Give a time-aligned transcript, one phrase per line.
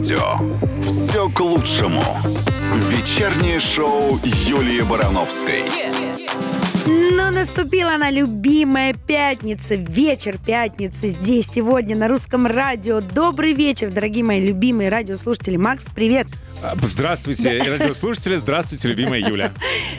[0.00, 0.58] радио.
[0.82, 2.02] Все к лучшему.
[2.88, 5.64] Вечернее шоу Юлии Барановской.
[6.86, 13.02] Но наступила она, любимая пятница, вечер пятницы здесь сегодня на русском радио.
[13.02, 15.56] Добрый вечер, дорогие мои любимые радиослушатели.
[15.56, 16.28] Макс, привет.
[16.82, 19.52] Здравствуйте, радиослушатели, здравствуйте, любимая Юля.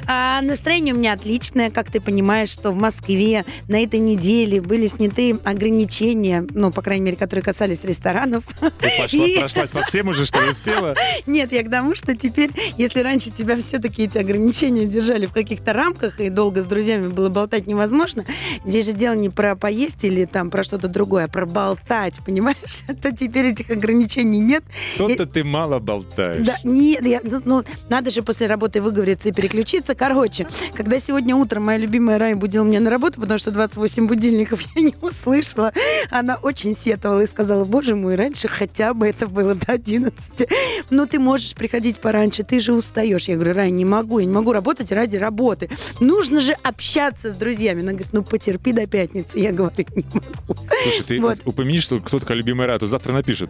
[0.08, 4.86] А, настроение у меня отличное, как ты понимаешь, что в Москве на этой неделе были
[4.86, 8.44] сняты ограничения, ну, по крайней мере, которые касались ресторанов.
[8.60, 10.96] Ты пошла, И- прошлась по всем уже, что успела?
[11.26, 15.74] Нет, я к тому, что теперь, если раньше тебя все-таки эти ограничения держали в каких-то
[15.74, 18.24] рамках, и долго с друзьями было болтать невозможно,
[18.64, 22.58] здесь же дело не про поесть или там про что-то другое, а про болтать, понимаешь?
[23.02, 24.64] То теперь этих ограничений нет.
[24.96, 26.51] Что-то ты мало болтаешь.
[26.52, 29.96] Да, нет, я, ну, ну, надо же после работы выговориться и переключиться.
[29.96, 34.62] Короче, когда сегодня утром моя любимая Рая будила меня на работу, потому что 28 будильников
[34.76, 35.72] я не услышала,
[36.10, 40.48] она очень сетовала и сказала, боже мой, раньше хотя бы это было до 11.
[40.90, 43.28] Но ты можешь приходить пораньше, ты же устаешь.
[43.28, 45.70] Я говорю, Рая, не могу, я не могу работать ради работы.
[46.00, 47.82] Нужно же общаться с друзьями.
[47.82, 49.40] Она говорит, ну потерпи до пятницы.
[49.40, 50.62] Я говорю, не могу.
[50.84, 51.40] Слушай, ты Вот.
[51.46, 53.50] упомяни, что кто такая любимая Рая, а то завтра напишет.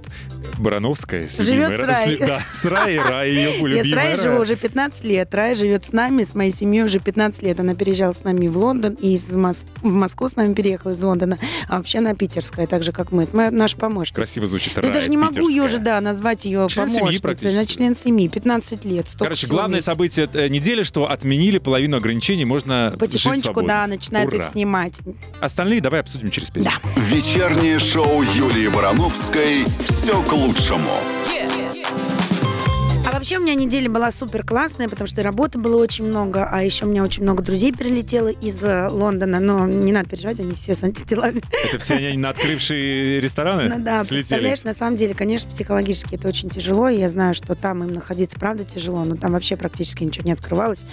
[0.58, 2.66] Барановская с Живет любимой с Да, с
[3.00, 3.44] Раей, Рая ее
[3.76, 4.16] Я с любимая Рая.
[4.18, 5.34] живу уже 15 лет.
[5.34, 7.60] Рая живет с нами, с моей семьей уже 15 лет.
[7.60, 11.02] Она переезжала с нами в Лондон и из Мос- в Москву с нами переехала из
[11.02, 11.38] Лондона.
[11.68, 13.24] А вообще она питерская, так же, как мы.
[13.24, 14.16] Это моя, наш помощник.
[14.16, 15.70] Красиво звучит Я Рая даже не могу ее питерская.
[15.70, 17.52] же, да, назвать ее Член помощницей.
[17.52, 19.08] Она член семьи, 15 лет.
[19.18, 19.92] Короче, главное вместе.
[19.92, 24.50] событие э, недели, что отменили половину ограничений, можно Потихонечку, да, начинают их Ура.
[24.52, 25.00] снимать.
[25.40, 26.72] Остальные давай обсудим через песню.
[26.96, 27.02] Да.
[27.02, 29.66] Вечернее шоу Юлии Барановской.
[29.88, 30.92] Все к лучшему.
[33.12, 36.64] А вообще у меня неделя была супер классная, потому что работы было очень много, а
[36.64, 40.56] еще у меня очень много друзей прилетело из э, Лондона, но не надо переживать, они
[40.56, 41.42] все с антителами.
[41.68, 44.28] Это все они на открывшие рестораны Ну да, слетелись?
[44.28, 47.94] представляешь, на самом деле, конечно, психологически это очень тяжело, и я знаю, что там им
[47.94, 50.86] находиться правда тяжело, но там вообще практически ничего не открывалось.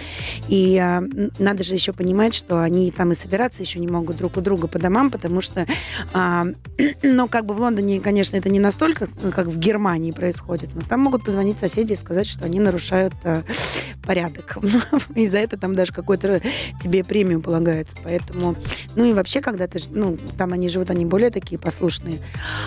[0.48, 1.04] И а,
[1.38, 4.66] надо же еще понимать, что они там и собираться еще не могут друг у друга
[4.66, 5.66] по домам, потому что,
[6.12, 6.46] а,
[7.04, 10.98] ну, как бы в Лондоне, конечно, это не настолько, как в Германии происходит, но там
[10.98, 13.42] могут позвонить соседи и сказать, что они нарушают а,
[14.04, 14.58] порядок.
[15.14, 16.40] И за это там даже какой-то
[16.80, 17.96] тебе премию полагается.
[18.02, 18.56] Поэтому,
[18.96, 22.18] ну и вообще, когда ты, ну, там они живут, они более такие послушные.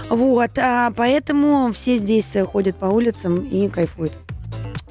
[0.10, 4.14] Вот, а, поэтому все здесь э, ходят по улицам и кайфуют.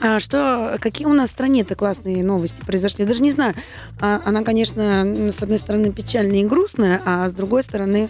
[0.00, 3.04] А что, какие у нас в стране-то классные новости произошли?
[3.04, 3.54] Я даже не знаю.
[4.00, 8.08] А, она, конечно, с одной стороны печальная и грустная, а с другой стороны,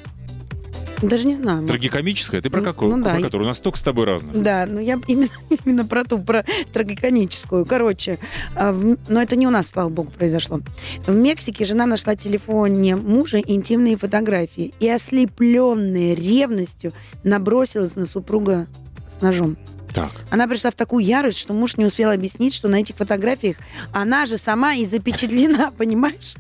[1.03, 1.67] даже не знаю.
[1.67, 2.41] Трагикомическая?
[2.43, 2.97] Ты про Ну, какую?
[2.97, 3.15] ну да.
[3.15, 3.47] Про которую?
[3.47, 4.41] У нас столько с тобой разных.
[4.43, 5.29] Да, но я именно,
[5.65, 7.65] именно про ту, про трагиконическую.
[7.67, 8.19] Короче,
[8.55, 10.61] а, в- но это не у нас, слава богу, произошло.
[11.07, 16.93] В Мексике жена нашла в телефоне мужа интимные фотографии и, ослепленная ревностью,
[17.25, 18.67] набросилась на супруга
[19.09, 19.57] с ножом.
[20.01, 20.13] Так.
[20.31, 23.57] Она пришла в такую ярость, что муж не успел объяснить, что на этих фотографиях
[23.93, 26.37] она же сама и запечатлена, понимаешь?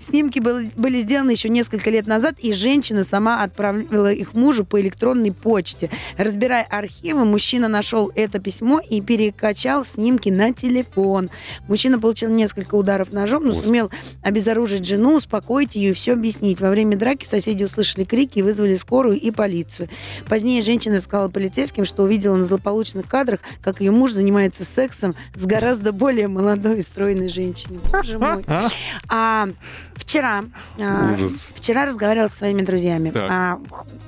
[0.00, 4.80] Снимки были, были сделаны еще несколько лет назад, и женщина сама отправила их мужу по
[4.80, 5.90] электронной почте.
[6.18, 11.30] Разбирая архивы, мужчина нашел это письмо и перекачал снимки на телефон.
[11.68, 13.66] Мужчина получил несколько ударов ножом, но Господи.
[13.66, 13.90] сумел
[14.22, 16.60] обезоружить жену, успокоить ее и все объяснить.
[16.60, 19.88] Во время драки соседи услышали крики и вызвали скорую и полицию.
[20.28, 25.44] Позднее женщина сказала полицейским, что увидела на злополучных кадрах, как ее муж занимается сексом с
[25.46, 27.80] гораздо более молодой и стройной женщиной.
[27.92, 28.44] Боже мой.
[28.46, 28.68] А?
[29.08, 29.48] А
[29.96, 30.44] вчера,
[30.80, 31.16] а,
[31.54, 33.12] вчера разговаривала со своими друзьями.
[33.14, 33.58] А,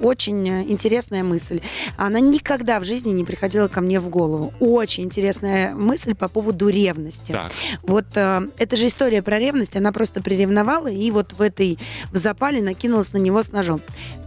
[0.01, 1.61] очень интересная мысль.
[1.97, 4.53] Она никогда в жизни не приходила ко мне в голову.
[4.61, 7.33] Очень интересная мысль по поводу ревности.
[7.33, 7.53] Так.
[7.83, 9.77] Вот э, это же история про ревность.
[9.77, 11.79] Она просто приревновала и вот в этой
[12.13, 13.81] в запале накинулась на него с ножом.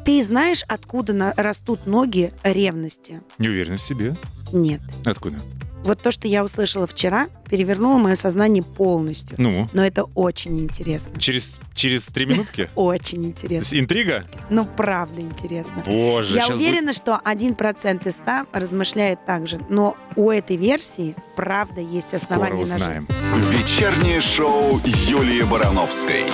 [0.06, 3.22] Ты знаешь, откуда на- растут ноги ревности?
[3.38, 4.16] Не уверен в себе.
[4.54, 4.82] Нет.
[5.06, 5.38] Откуда?
[5.84, 9.38] Вот то, что я услышала вчера, перевернуло мое сознание полностью.
[9.40, 11.18] Ну, Но это очень интересно.
[11.20, 12.70] через, через три минутки?
[12.76, 13.80] Очень интересно.
[13.80, 14.26] Интрига?
[14.50, 15.82] Ну, правда интересно.
[15.86, 19.62] Боже, Я уверена, что 1% из 100 размышляет так же.
[19.70, 23.08] Но у этой версии, правда, есть основания на жизнь.
[23.52, 26.26] Вечернее шоу Юлии Барановской.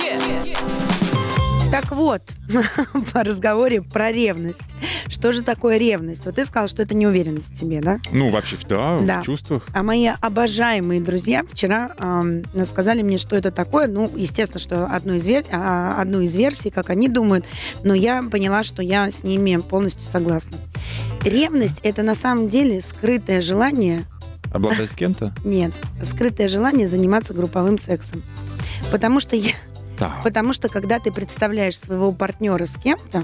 [1.72, 2.22] Так вот,
[3.14, 4.62] по разговоре про ревность.
[5.08, 6.26] Что же такое ревность?
[6.26, 8.00] Вот ты сказал, что это неуверенность в себе, да?
[8.12, 9.22] Ну, вообще, да, Да.
[9.22, 9.68] в чувствах.
[9.74, 13.88] А мои обожаемые друзья вчера эм, сказали мне, что это такое.
[13.88, 17.46] Ну, естественно, что одну из, вер- а, одну из версий, как они думают,
[17.84, 20.58] но я поняла, что я с ними полностью согласна.
[21.24, 24.06] Ревность– это на самом деле скрытое желание,
[24.54, 25.34] Обладать с кем-то?
[25.44, 28.22] нет, скрытое желание заниматься групповым сексом.
[28.92, 29.52] Потому что, я,
[29.98, 30.24] Так.
[30.24, 33.24] потому что когда ты представляешь своего партнера с кем-то,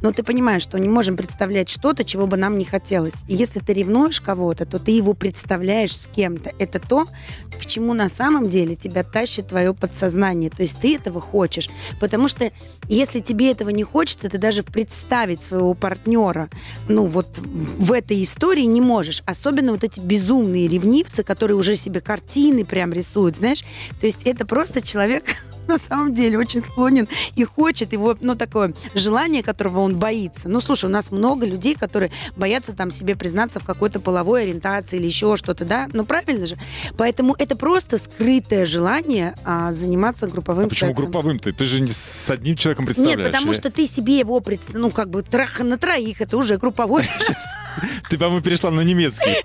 [0.00, 3.24] но ты понимаешь, что не можем представлять что-то, чего бы нам не хотелось.
[3.26, 6.52] И если ты ревнуешь кого-то, то ты его представляешь с кем-то.
[6.58, 7.06] Это то,
[7.60, 10.50] к чему на самом деле тебя тащит твое подсознание.
[10.50, 11.68] То есть ты этого хочешь.
[12.00, 12.50] Потому что
[12.88, 16.48] если тебе этого не хочется, ты даже представить своего партнера,
[16.88, 19.22] ну вот в этой истории не можешь.
[19.26, 23.64] Особенно вот эти безумные ревнивцы, которые уже себе картины прям рисуют, знаешь.
[24.00, 25.24] То есть это просто человек
[25.68, 30.48] на самом деле очень склонен и хочет его, ну, такое желание, которого он боится.
[30.48, 34.96] Ну, слушай, у нас много людей, которые боятся там себе признаться в какой-то половой ориентации
[34.96, 35.88] или еще что-то, да?
[35.92, 36.56] Ну, правильно же?
[36.96, 41.04] Поэтому это просто скрытое желание а, заниматься групповым А почему сексом.
[41.04, 41.52] групповым-то?
[41.52, 43.18] Ты же не с одним человеком представляешь.
[43.18, 43.58] Нет, потому или?
[43.58, 44.76] что ты себе его представ...
[44.76, 47.04] ну как бы трах на троих, это уже групповой.
[48.10, 49.36] Ты, по-моему, перешла на немецкий.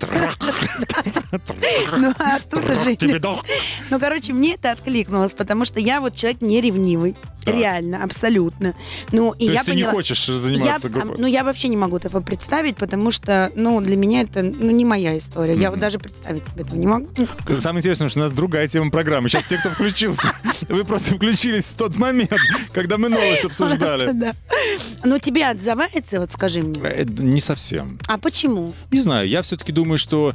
[1.96, 3.44] Ну а тут дох.
[3.90, 7.16] Ну, короче, мне это откликнулось, потому что я вот человек не ревнивый.
[7.44, 7.54] Так.
[7.56, 8.74] Реально, абсолютно.
[9.12, 11.16] Ну, и То я есть ты не поняла- хочешь Я, заниматься группой?
[11.18, 14.86] ну, я вообще не могу этого представить, потому что, ну, для меня это, ну, не
[14.86, 15.54] моя история.
[15.54, 17.06] Я вот даже представить себе этого не могу.
[17.58, 19.28] Самое интересное, что у нас другая тема программы.
[19.28, 20.32] Сейчас те, кто включился,
[20.70, 22.32] вы просто включились в тот момент,
[22.72, 24.12] когда мы новость обсуждали.
[24.12, 24.32] Да.
[25.04, 26.80] Но тебе отзывается, вот скажи мне.
[26.82, 27.98] Э, Не совсем.
[28.08, 28.72] А почему?
[28.90, 30.32] Не знаю, я все-таки думаю, что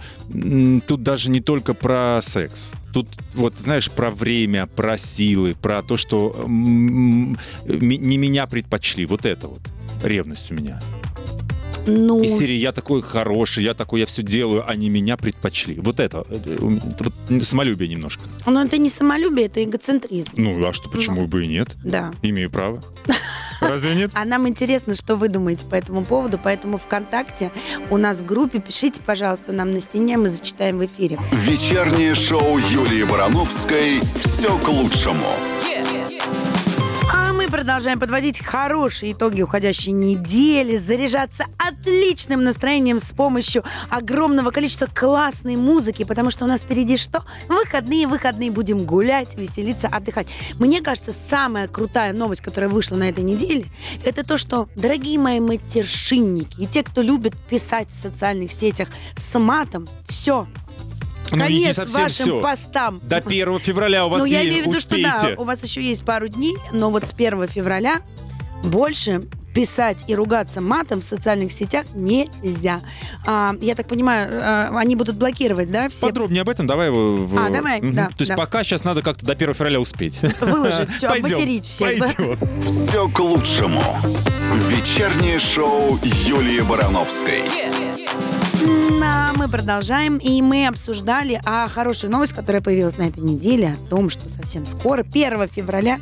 [0.86, 2.72] тут даже не только про секс.
[2.94, 9.06] Тут вот, знаешь, про время, про силы, про то, что не меня предпочли.
[9.06, 9.62] Вот это вот.
[10.04, 10.80] Ревность у меня.
[11.86, 15.76] Ну, Из серии «Я такой хороший, я такой, я все делаю, они меня предпочли».
[15.80, 16.26] Вот это.
[16.30, 18.22] э, вот самолюбие немножко.
[18.46, 20.32] ну, это не самолюбие, это эгоцентризм.
[20.36, 21.76] Ну, а что, почему бы и нет?
[21.84, 22.14] Да.
[22.22, 22.84] Имею право.
[23.60, 24.12] Разве нет?
[24.14, 27.52] А нам интересно, что вы думаете по этому поводу, поэтому ВКонтакте
[27.90, 31.20] у нас в группе пишите, пожалуйста, нам на стене, мы зачитаем в эфире.
[31.32, 35.28] Вечернее шоу Юлии Барановской «Все к лучшему».
[35.89, 35.89] Мы
[37.60, 46.06] продолжаем подводить хорошие итоги уходящей недели, заряжаться отличным настроением с помощью огромного количества классной музыки,
[46.06, 47.26] потому что у нас впереди что?
[47.50, 50.28] Выходные, выходные, будем гулять, веселиться, отдыхать.
[50.58, 53.66] Мне кажется, самая крутая новость, которая вышла на этой неделе,
[54.06, 59.38] это то, что, дорогие мои матершинники и те, кто любит писать в социальных сетях с
[59.38, 60.48] матом, все,
[61.32, 62.42] Ну, конец совсем вашим всё.
[62.42, 63.00] постам.
[63.04, 65.64] До 1 февраля у вас ну, я есть, имею в виду, что да, у вас
[65.64, 68.02] еще есть пару дней, но вот с 1 февраля
[68.64, 69.24] больше
[69.54, 72.82] писать и ругаться матом в социальных сетях нельзя.
[73.26, 77.16] А, я так понимаю, а, они будут блокировать, да, все Подробнее об этом давай его...
[77.16, 77.96] в- А, давай, Мгм.
[77.96, 78.38] да, То есть да.
[78.38, 80.22] пока сейчас надо как-то до 1 февраля успеть.
[80.40, 82.00] выложить, все, Пойдем, обматерить всех.
[82.00, 82.62] пойдем.
[82.62, 83.82] «Все к лучшему».
[84.70, 87.44] Вечернее шоу Юлии Барановской.
[87.48, 87.89] Да,
[89.40, 94.10] мы продолжаем, и мы обсуждали а, хорошую новость, которая появилась на этой неделе, о том,
[94.10, 95.98] что совсем скоро, 1 февраля,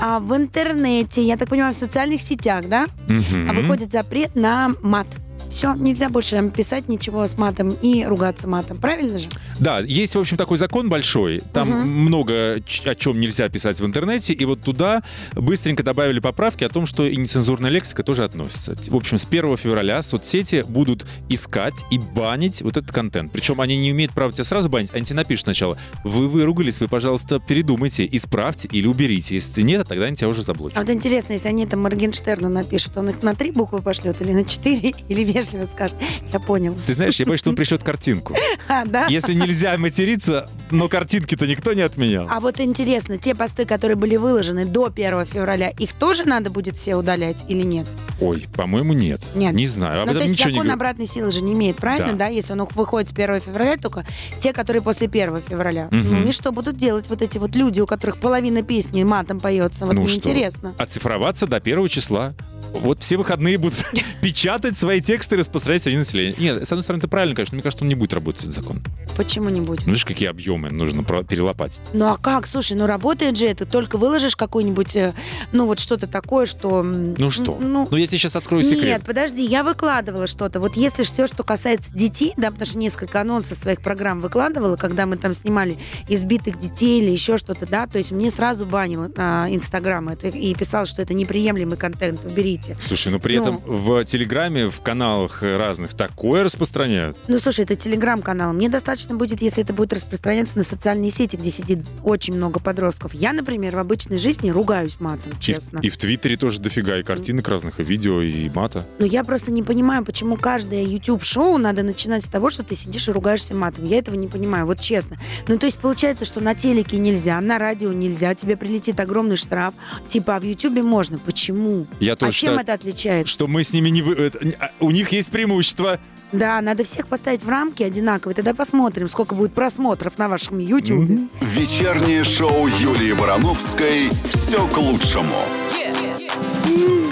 [0.00, 5.06] а, в интернете, я так понимаю, в социальных сетях, да, а выходит запрет на мат.
[5.54, 8.76] Все, нельзя больше писать ничего с матом и ругаться матом.
[8.78, 9.28] Правильно же?
[9.60, 11.42] Да, есть, в общем, такой закон большой.
[11.52, 11.88] Там Мгм.
[11.88, 14.32] много ч- о чем нельзя писать в интернете.
[14.32, 18.74] И вот туда быстренько добавили поправки о том, что и нецензурная лексика тоже относится.
[18.88, 23.30] В общем, с 1 февраля соцсети будут искать и банить вот этот контент.
[23.30, 26.88] Причем они не имеют права тебя сразу банить, они тебе напишут сначала, вы выругались, вы,
[26.88, 29.36] пожалуйста, передумайте, исправьте или уберите.
[29.36, 30.78] Если нет, тогда они тебя уже заблочат.
[30.78, 34.32] А вот интересно, если они там Моргенштерну напишут, он их на три буквы пошлет или
[34.32, 35.96] на четыре, или вежливо скажет.
[36.32, 36.76] Я понял.
[36.86, 38.34] Ты знаешь, я боюсь, что он пришлет картинку.
[38.66, 39.06] А, да?
[39.08, 42.26] Если нельзя материться, но картинки-то никто не отменял.
[42.30, 46.76] А вот интересно, те посты, которые были выложены до 1 февраля, их тоже надо будет
[46.76, 47.86] все удалять или нет?
[48.22, 49.20] Ой, по-моему, нет.
[49.34, 49.52] Нет.
[49.52, 50.00] Не знаю.
[50.02, 50.74] Об ну, то этом есть ничего не закон говорю.
[50.76, 52.18] обратной силы же не имеет, правильно, Да.
[52.20, 52.26] да?
[52.28, 54.06] Если он выходит с 1 февраля, только
[54.38, 55.88] те, которые после 1 февраля.
[55.90, 56.22] Мгм.
[56.22, 59.84] Ну и что будут делать вот эти вот люди, у которых половина песни матом поется?
[59.84, 60.30] Вот Ну мне что?
[60.30, 60.74] интересно.
[60.78, 62.32] Оцифроваться до первого числа.
[62.72, 63.84] Вот все выходные будут
[64.22, 66.34] печатать свои тексты и распространять среди населения.
[66.38, 68.54] Нет, с одной стороны, это правильно, конечно, но мне кажется, он не будет работать, этот
[68.54, 68.82] закон.
[69.16, 69.82] Почему не будет?
[69.82, 71.82] Ну, видишь, какие объемы нужно перелопатить.
[71.92, 72.46] Ну а как?
[72.46, 73.66] Слушай, ну работает же это.
[73.66, 75.12] Только выложишь какой-нибудь, э,
[75.52, 76.82] ну вот что-то такое, что...
[76.82, 77.58] Ну что?
[77.60, 79.02] Ну, Ну, я тебе сейчас открою Нет, секрет.
[79.06, 80.60] подожди, я выкладывала что-то.
[80.60, 85.06] Вот если все, что касается детей, да, потому что несколько анонсов своих программ выкладывала, когда
[85.06, 85.76] мы там снимали
[86.08, 90.54] избитых детей или еще что-то, да, то есть мне сразу банил а, Инстаграм это и
[90.54, 92.76] писал, что это неприемлемый контент, уберите.
[92.80, 93.42] Слушай, ну при Ну.
[93.42, 97.16] этом в Телеграме, в канал телеграм-каналах разных такое распространяют.
[97.28, 98.52] Ну, слушай, это телеграм-канал.
[98.52, 103.14] Мне достаточно будет, если это будет распространяться на социальные сети, где сидит очень много подростков.
[103.14, 105.78] Я, например, в обычной жизни ругаюсь матом, И честно.
[105.80, 108.86] И, в Твиттере тоже дофига и картинок разных, и видео, и мата.
[108.98, 113.08] Но я просто не понимаю, почему каждое YouTube-шоу надо начинать с того, что ты сидишь
[113.08, 113.84] и ругаешься матом.
[113.84, 115.16] Я этого не понимаю, вот честно.
[115.48, 119.74] Ну, то есть получается, что на телеке нельзя, на радио нельзя, тебе прилетит огромный штраф.
[120.08, 121.18] Типа, а в YouTube можно.
[121.18, 121.86] Почему?
[122.00, 123.32] Я А тоже чем считаю, это отличается?
[123.32, 124.02] что мы с ними не...
[124.02, 124.30] вы-
[124.60, 125.98] а, У них есть преимущество.
[126.32, 128.34] Да, надо всех поставить в рамки одинаковые.
[128.34, 131.30] Тогда посмотрим, сколько будет просмотров на вашем YouTube.
[131.40, 135.36] Вечернее шоу Юлии Барановской «Все к лучшему».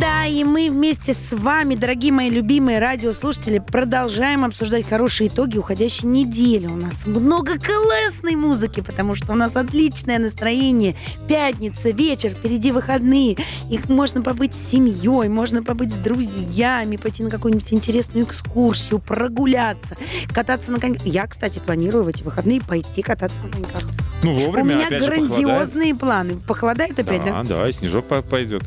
[0.01, 6.09] Да, и мы вместе с вами, дорогие мои любимые радиослушатели, продолжаем обсуждать хорошие итоги уходящей
[6.09, 6.67] недели.
[6.67, 10.97] У нас много классной музыки, потому что у нас отличное настроение.
[11.29, 13.37] Пятница, вечер, впереди выходные.
[13.71, 19.97] Их можно побыть с семьей, можно побыть с друзьями, пойти на какую-нибудь интересную экскурсию, прогуляться,
[20.33, 21.07] кататься на коньках.
[21.07, 23.83] Я, кстати, планирую в эти выходные пойти кататься на коньках.
[24.23, 26.37] Ну, вовремя, У меня опять же, грандиозные планы.
[26.47, 27.43] Похолодает опять, да?
[27.43, 28.63] Да, да, и снежок по- пойдет.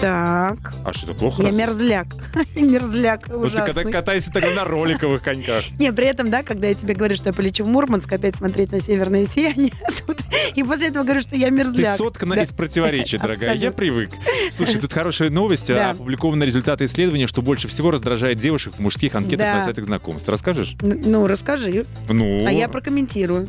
[0.00, 0.74] Так.
[0.84, 1.42] А что, это плохо?
[1.42, 1.62] Я разве?
[1.64, 2.06] мерзляк.
[2.54, 3.92] мерзляк Вот ты когда ужасный.
[3.92, 5.64] катаешься тогда на роликовых коньках.
[5.78, 8.72] Не, при этом, да, когда я тебе говорю, что я полечу в Мурманск опять смотреть
[8.72, 9.72] на северное сияние,
[10.06, 10.18] тут,
[10.54, 11.96] и после этого говорю, что я Ты мерзляк.
[11.96, 12.42] соткана Да.
[12.42, 13.54] из противоречий, дорогая.
[13.54, 14.10] Я привык.
[14.52, 15.68] Слушай, тут хорошая новость.
[15.68, 15.92] Да.
[15.92, 19.54] Опубликованы результаты исследования, что больше всего раздражает девушек в мужских анкетах Да.
[19.56, 20.28] на сайтах знакомств.
[20.28, 20.76] Расскажешь?
[20.82, 23.48] Н- Ну, расскажи, Ну, а я прокомментирую.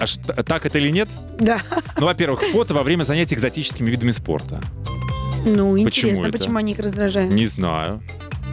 [0.00, 1.08] а ш- так это или нет?
[1.38, 1.60] Да.
[1.98, 4.60] Ну, во-первых, фото во время занятий экзотическими видами спорта.
[5.44, 6.32] Ну, Почему интересно, это?
[6.38, 7.32] почему они их раздражают?
[7.32, 8.02] Не знаю.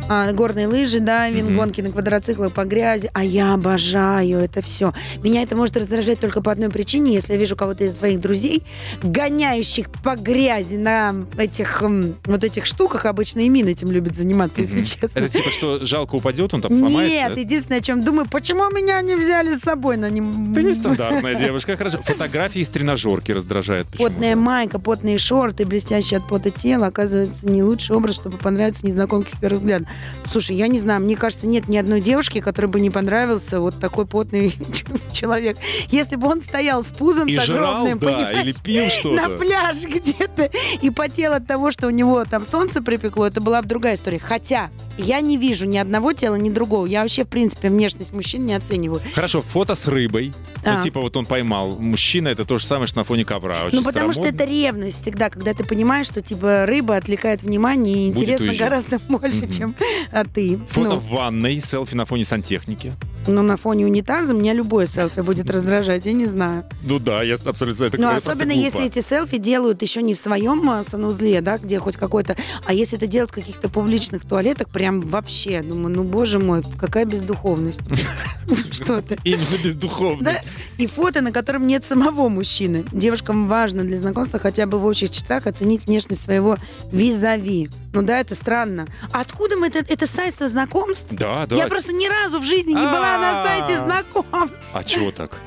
[0.10, 1.56] А, горные лыжи, дайвинг, Мгм.
[1.58, 3.10] гонки на квадроциклах по грязи.
[3.14, 4.94] А я обожаю это все.
[5.24, 8.64] Меня это может раздражать только по одной причине, если я вижу кого-то из твоих друзей,
[9.04, 13.06] гоняющих по грязи на этих вот этих штуках.
[13.06, 14.84] Обычно и мин этим любят заниматься, если Мгм.
[14.84, 15.20] честно.
[15.20, 17.30] Это типа, что жалко упадет, он там сломается?
[17.30, 20.54] Нет, единственное, о чем думаю, почему меня не взяли с собой на ним?
[20.54, 22.00] Ты нестандартная девушка, хорошо.
[22.04, 23.88] Фотографии из тренажерки раздражают.
[23.98, 29.32] Потная майка, потные шорты, блестящее от пота тело, оказывается, не лучший образ, чтобы понравиться незнакомке
[29.32, 29.86] с первого взгляда.
[30.26, 33.80] Слушай, я не знаю, мне кажется, нет ни одной девушки, которой бы не понравился вот
[33.80, 34.54] такой потный
[35.12, 35.58] человек.
[35.90, 38.90] Если бы он стоял с пузом, И с жрал, огромным, да, понимаешь, или пил на
[38.90, 39.38] что-то.
[39.38, 40.50] пляже где-то
[40.82, 44.20] и потел от того, что у него там солнце припекло, это была бы другая история.
[44.20, 46.86] Хотя я не вижу ни одного тела, ни другого.
[46.86, 49.02] Я вообще, в принципе, внешность мужчин не оцениваю.
[49.16, 50.34] Хорошо, фото с рыбой.
[50.64, 50.76] Да.
[50.78, 51.72] Ну, типа, вот он поймал.
[51.80, 53.66] Мужчина это то же самое, что на фоне ковра.
[53.66, 58.08] Очень Ну, потому что это ревность всегда, когда ты понимаешь, что типа рыба отвлекает внимание
[58.08, 58.60] и Будет интересно уезжать.
[58.70, 59.50] гораздо больше, Мгм.
[59.52, 59.76] чем
[60.12, 60.60] а, ты.
[60.70, 62.94] Фото Ну, в ванной, селфи на фоне сантехники.
[63.28, 66.66] ну, на фоне унитаза меня любое селфи будет раздражать, я не знаю.
[66.84, 70.70] Ну да, я абсолютно это просто особенно если эти селфи делают еще не в своем
[70.70, 72.36] а, санузле, да, где хоть какой-то,
[72.66, 77.06] а если это делают в каких-то публичных туалетах, прям вообще, думаю, ну, боже мой, какая
[77.06, 77.82] бездуховность.
[78.72, 79.18] Что это?
[79.24, 80.34] Именно бездуховно.
[80.82, 82.84] И фото, на котором нет самого мужчины.
[82.92, 86.58] Девушкам важно для знакомства хотя бы в общих чертах оценить внешность своего
[86.92, 87.70] визави.
[87.94, 88.88] Ну да, это странно.
[89.12, 91.06] А откуда мы это, это сайт знакомств?
[91.12, 91.56] Да, да.
[91.56, 93.86] Я просто ни разу в жизни не была на сайте А.
[93.86, 94.72] знакомств.
[94.74, 95.40] А чего так?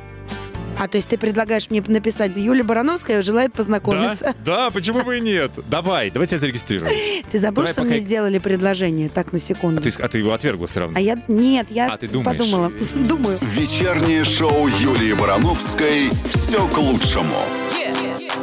[0.79, 4.35] А то есть ты предлагаешь мне написать, Юлия Барановская желает познакомиться.
[4.45, 5.51] Да, да, почему бы и нет?
[5.69, 6.93] Давай, давай тебя зарегистрируем.
[7.31, 9.09] Ты забыл, Давай что пока- мне сделали предложение?
[9.09, 9.81] Так, на секунду.
[9.81, 10.97] А ты, а ты его отвергла все равно.
[10.97, 11.19] А я...
[11.29, 12.39] Нет, я А, ты думаешь?
[12.39, 12.73] подумала.
[13.09, 13.39] Думаю.
[13.41, 17.37] Вечернее шоу Юлии Барановской «Все к лучшему».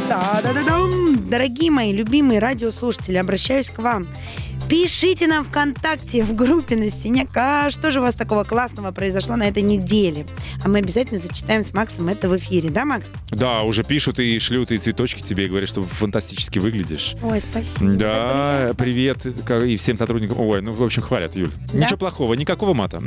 [0.09, 1.29] Та-да-да-дам!
[1.29, 4.07] Дорогие мои любимые радиослушатели, обращаюсь к вам.
[4.71, 7.27] Пишите нам ВКонтакте в группе на стене,
[7.71, 10.25] что же у вас такого классного произошло на этой неделе.
[10.63, 12.69] А мы обязательно зачитаем с Максом это в эфире.
[12.69, 13.11] Да, Макс?
[13.31, 17.15] Да, уже пишут и шлют и цветочки тебе и говорят, что фантастически выглядишь.
[17.21, 17.95] Ой, спасибо.
[17.95, 20.39] Да, привет и всем сотрудникам.
[20.39, 21.51] Ой, ну, в общем, хвалят, Юль.
[21.73, 21.79] Да?
[21.79, 23.03] Ничего плохого, никакого мата.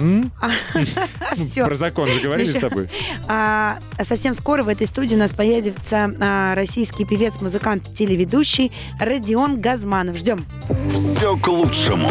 [1.35, 1.65] Все.
[1.65, 2.91] Про закон же говорили с тобой.
[3.27, 9.63] А, совсем скоро в этой студии у нас появится а, российский певец, музыкант, телеведущий Родион
[9.63, 10.19] Газманов.
[10.19, 10.45] Ждем.
[10.93, 12.11] «Все к лучшему».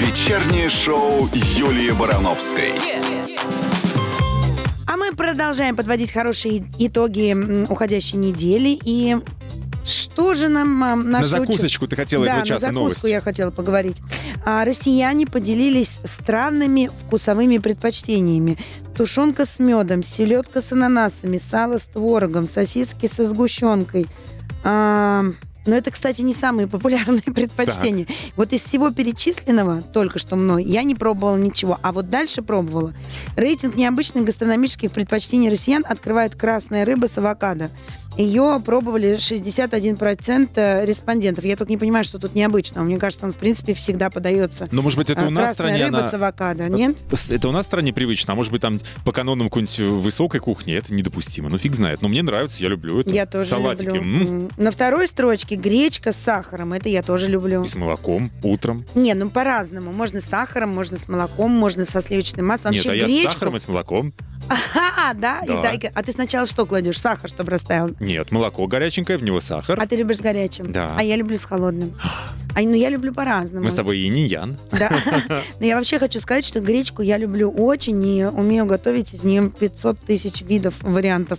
[0.00, 2.72] Вечернее шоу Юлии Барановской.
[4.88, 8.78] А мы продолжаем подводить хорошие итоги уходящей недели.
[8.84, 9.16] И
[9.84, 12.80] что же нам а, На наши ученые- закусочку ты хотела да, этого на часа закуску
[12.82, 13.04] новость.
[13.04, 13.98] я хотела поговорить.
[14.44, 18.58] А, россияне поделились странными вкусовыми предпочтениями.
[18.96, 24.06] Тушенка с медом, селедка с ананасами, сало с творогом, сосиски со сгущенкой.
[24.64, 25.24] А,
[25.66, 28.06] но это, кстати, не самые популярные предпочтения.
[28.36, 31.78] Вот из всего перечисленного, только что мной, я не пробовала ничего.
[31.82, 32.94] А вот дальше пробовала.
[33.36, 37.70] Рейтинг необычных гастрономических предпочтений россиян открывает красная рыба с авокадо.
[38.16, 41.44] Ее пробовали 61% респондентов.
[41.44, 42.82] Я только не понимаю, что тут необычно.
[42.82, 44.68] Мне кажется, он, в принципе, всегда подается.
[44.72, 46.10] Но, может быть, это а, у нас в стране рыба она...
[46.10, 46.96] с авокадо, нет?
[47.30, 50.74] Это у нас в стране привычно, а может быть там по канонам какой-нибудь высокой кухни
[50.74, 51.48] это недопустимо.
[51.50, 52.02] Ну фиг знает.
[52.02, 53.10] Но мне нравится, я люблю это.
[53.12, 53.86] Я тоже Салатики.
[53.86, 54.00] люблю.
[54.02, 54.50] м, М.
[54.56, 56.72] На второй строчке гречка с сахаром.
[56.72, 57.64] Это я тоже люблю.
[57.64, 58.84] И с молоком утром.
[58.94, 59.92] Не, ну по-разному.
[59.92, 62.72] Можно с сахаром, можно с молоком, можно со сливочным маслом.
[62.72, 63.30] Нет, Вообще а я гречку...
[63.30, 64.12] с сахаром и с молоком.
[64.48, 65.40] Ага, да?
[65.40, 65.90] И Да.
[65.94, 67.00] А ты сначала что кладешь?
[67.00, 67.90] Сахар, чтобы растаял.
[68.06, 69.80] Нет, молоко горяченькое, в него сахар.
[69.80, 70.70] А ты любишь с горячим?
[70.70, 70.94] Да.
[70.96, 71.94] А я люблю с холодным.
[72.54, 73.64] А, ну, я люблю по-разному.
[73.64, 74.56] Мы с тобой и не ян.
[74.70, 74.90] Да.
[75.60, 79.50] Но я вообще хочу сказать, что гречку я люблю очень и умею готовить из нее
[79.50, 81.38] 500 тысяч видов вариантов.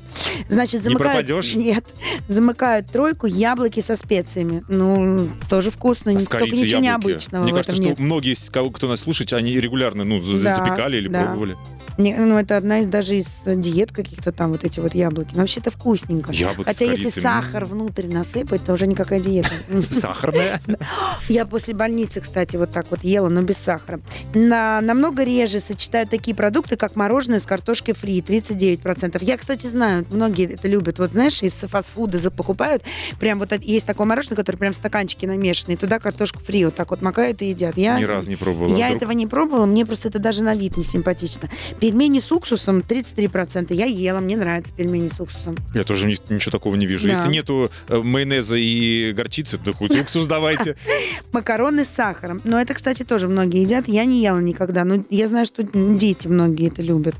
[0.49, 1.13] Значит, Не замыкают...
[1.13, 1.55] пропадешь?
[1.55, 1.85] Нет.
[2.27, 4.63] Замыкают тройку яблоки со специями.
[4.67, 6.11] Ну, тоже вкусно.
[6.11, 6.83] А Только ничего яблоки.
[6.83, 7.99] необычного Мне в кажется, этом что нет.
[7.99, 11.23] многие, кого- кто нас слушает, они регулярно ну, Да, запекали или да.
[11.23, 11.57] пробовали.
[11.97, 15.29] Не, ну, это одна из даже из диет каких-то там, вот эти вот яблоки.
[15.33, 16.31] Но вообще это вкусненько.
[16.31, 19.49] Яблоки Хотя если сахар внутрь насыпать, то уже никакая диета.
[19.89, 20.61] Сахарная.
[21.29, 23.99] Я после больницы, кстати, вот так вот ела, но без сахара.
[24.35, 29.17] На, намного реже сочетают такие продукты, как мороженое с картошкой фри, 39%.
[29.23, 30.99] Я, кстати, знаю, многие это любят.
[30.99, 32.83] Вот знаешь, из фастфуда за- покупают,
[33.19, 36.91] прям вот есть такое мороженое, которое прям в стаканчике намешанное, туда картошку фри вот так
[36.91, 37.77] вот макают и едят.
[37.77, 38.75] Я, Ни разу не пробовала.
[38.75, 41.49] я Вдруг- этого не пробовала, мне просто это даже на вид не симпатично.
[41.79, 43.73] Пельмени с уксусом 33%.
[43.73, 45.57] Я ела, мне нравятся пельмени с уксусом.
[45.73, 47.07] Я тоже ни- ничего такого не вижу.
[47.07, 47.13] Да.
[47.13, 50.75] Если нету э, майонеза и горчицы, то хоть уксус давайте.
[51.31, 52.41] Макароны с сахаром.
[52.43, 53.87] Но это, кстати, тоже многие едят.
[53.87, 54.83] Я не ела никогда.
[54.83, 57.15] Но я знаю, что дети многие это любят.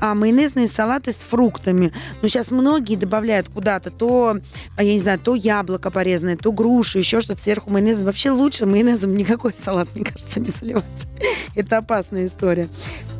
[0.00, 1.92] А майонезные салаты с фруктами.
[2.22, 4.38] Ну, сейчас многие добавляют куда-то то,
[4.76, 8.04] а, я не знаю, то яблоко порезанное, то грушу, еще что-то сверху майонеза.
[8.04, 10.84] Вообще лучше майонезом никакой салат, мне кажется, не заливать.
[11.54, 12.68] Это опасная история.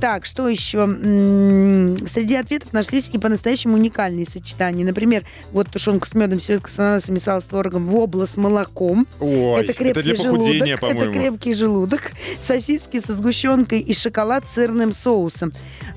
[0.00, 0.86] Так, что еще?
[2.06, 4.84] Среди ответов нашлись и по-настоящему уникальные сочетания.
[4.84, 9.06] Например, вот тушенка с медом, селедка с ананасами, сало с творогом, вобла с молоком.
[9.20, 10.80] Ой, это крепкий для похудения, желудок.
[10.80, 11.02] по-моему.
[11.02, 12.12] Это крепкий желудок.
[12.40, 15.52] Сосиски со сгущенкой и шоколад с сырным соусом.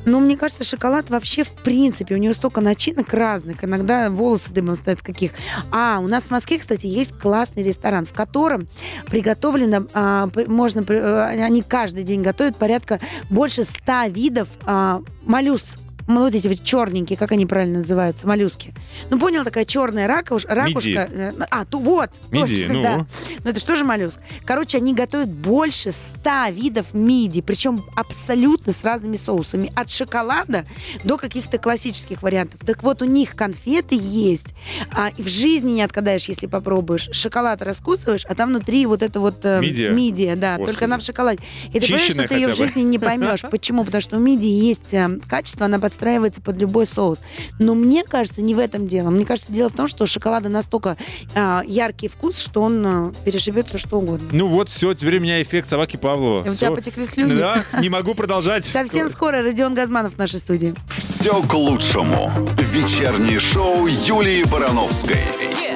[0.05, 3.63] Но мне кажется, шоколад вообще в принципе, у него столько начинок разных.
[3.63, 5.31] Иногда волосы дымом стоят каких.
[5.71, 8.67] А, у нас в Москве, кстати, есть классный ресторан, в котором
[9.07, 15.75] приготовлено, а, можно, э, они каждый день готовят порядка больше ста видов а, моллюс.
[16.07, 18.73] Ну, Вот эти вот черненькие, как они правильно называются, моллюски.
[19.09, 21.09] Ну, понял, такая черная ракуш, ракушка.
[21.11, 22.83] Э, А, ту, вот, Мидии, точно, ну.
[22.83, 23.07] да.
[23.43, 24.19] Но это что же моллюск?
[24.45, 29.71] Короче, они готовят больше ста видов миди, причем абсолютно с разными соусами.
[29.75, 30.65] От шоколада
[31.03, 32.59] до каких-то классических вариантов.
[32.65, 34.55] Так вот, у них конфеты есть.
[34.91, 37.09] А, и в жизни не отгадаешь, если попробуешь.
[37.13, 39.35] Шоколад раскусываешь, а там внутри вот это вот...
[39.43, 39.89] э, Мидия?
[39.89, 40.57] мидия, да.
[40.57, 40.71] Господи.
[40.71, 41.39] Только она в шоколаде.
[41.73, 43.41] И ты понимаешь, что ты ее в жизни не поймешь.
[43.49, 43.83] Почему?
[43.83, 47.19] Потому что у мидии есть э, качество, она подстраивается под любой соус.
[47.57, 49.09] Но мне кажется, не в этом дело.
[49.11, 50.97] Мне кажется, дело в том, что у шоколада настолько
[51.33, 54.27] э, яркий вкус, что он э, перешибет все что угодно.
[54.33, 56.41] Ну вот, все, теперь у меня эффект собаки Павлова.
[56.41, 56.55] У Всё.
[56.55, 57.35] тебя потекли слюни.
[57.35, 58.65] Да, не могу продолжать.
[58.65, 60.75] Совсем скоро Родион Газманов в нашей студии.
[60.89, 62.31] Все к лучшему.
[62.57, 65.23] Вечернее шоу Юлии Барановской.
[65.71, 65.74] А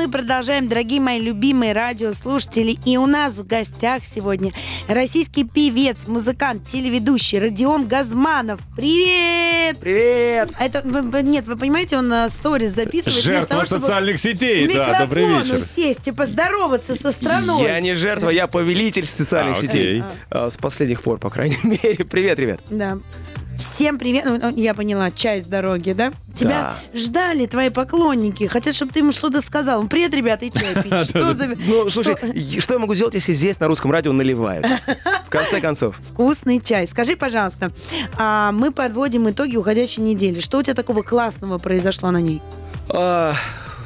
[0.00, 2.78] мы продолжаем, дорогие мои любимые радиослушатели.
[2.86, 4.50] И у нас в гостях сегодня
[4.88, 8.60] российский певец, музыкант, телеведущий Родион Газманов.
[8.74, 9.76] Привет!
[9.78, 10.52] Привет!
[10.58, 10.82] А Это,
[11.22, 13.22] нет, вы понимаете, он э, сторис записывает.
[13.22, 14.72] Жертва того, социальных сетей.
[14.74, 15.66] Да, добрый микрофону вечер.
[15.66, 17.64] сесть и поздороваться со страной.
[17.64, 20.02] Я не жертва, я повелитель социальных А, сетей.
[20.30, 22.06] А, С последних пор, по крайней мере.
[22.06, 22.60] Привет, ребят.
[22.70, 22.98] Да.
[23.60, 24.24] Всем привет.
[24.24, 26.12] Ну, ну, Я поняла, чай с дороги, да?
[26.34, 28.46] Тебя ждали твои поклонники.
[28.46, 29.86] Хотят, чтобы ты им что-то сказал.
[29.86, 31.10] Привет, ребята, и чай пить.
[31.10, 31.46] Что за...
[31.48, 32.16] Ну, слушай,
[32.60, 34.66] что я могу сделать, если здесь на русском радио наливают?
[35.26, 36.00] В конце концов.
[36.12, 36.86] Вкусный чай.
[36.86, 37.70] Скажи, пожалуйста,
[38.16, 40.40] а мы подводим итоги уходящей недели.
[40.40, 42.40] Что у тебя такого классного произошло на ней?
[42.88, 43.34] А,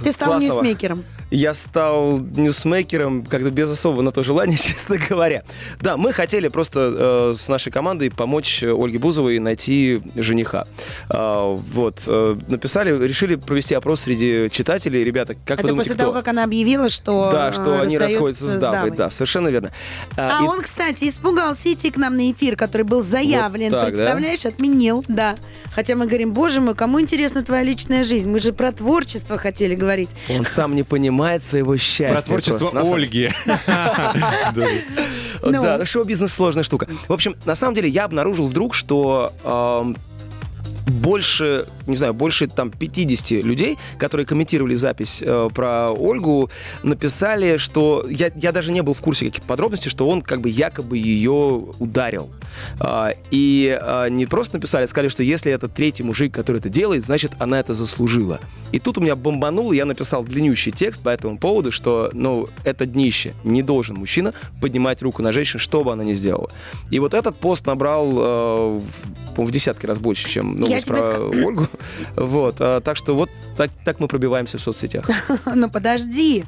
[0.04, 0.54] Ты стал классного.
[0.62, 1.04] ньюсмейкером.
[1.34, 5.42] Я стал ньюсмейкером как-то без особого на то желания, честно говоря.
[5.80, 10.66] Да, мы хотели просто э, с нашей командой помочь э, Ольге Бузовой найти жениха.
[11.10, 15.02] А, вот, э, написали, решили провести опрос среди читателей.
[15.02, 16.02] Ребята, как вы Это думаете, после кто?
[16.04, 18.90] того, как она объявила, что Да, что э, они расстается расходятся с дамой.
[18.92, 19.72] Да, совершенно верно.
[20.16, 23.72] А и- он, кстати, испугался идти к нам на эфир, который был заявлен.
[23.72, 23.96] Вот так, да?
[23.96, 25.34] Представляешь, отменил, да.
[25.74, 28.30] Хотя мы говорим, боже мой, кому интересна твоя личная жизнь?
[28.30, 30.10] Мы же про творчество хотели говорить.
[30.28, 32.14] Он сам не понимает своего счастья.
[32.14, 33.30] Про творчество просто, Ольги.
[35.44, 35.76] Да.
[35.78, 35.84] Ну.
[35.84, 36.88] Шоу-бизнес сложная штука.
[37.08, 39.96] В общем, на самом деле я обнаружил вдруг, что эм,
[40.86, 46.50] больше не знаю, больше там 50 людей, которые комментировали запись э, про Ольгу,
[46.82, 50.48] написали, что я, я даже не был в курсе каких-то подробностей, что он как бы
[50.48, 52.30] якобы ее ударил.
[52.80, 56.68] А, и а, не просто написали, а сказали, что если это третий мужик, который это
[56.68, 58.40] делает, значит, она это заслужила.
[58.72, 62.86] И тут у меня бомбануло, я написал длиннющий текст по этому поводу, что, ну, это
[62.86, 63.34] днище.
[63.44, 66.50] Не должен мужчина поднимать руку на женщину, что бы она ни сделала.
[66.90, 68.80] И вот этот пост набрал э,
[69.36, 71.18] в десятки раз больше, чем новость про ска...
[71.18, 71.68] Ольгу.
[72.16, 75.08] Вот, а, так что вот так, так мы пробиваемся в соцсетях.
[75.54, 76.44] Ну подожди,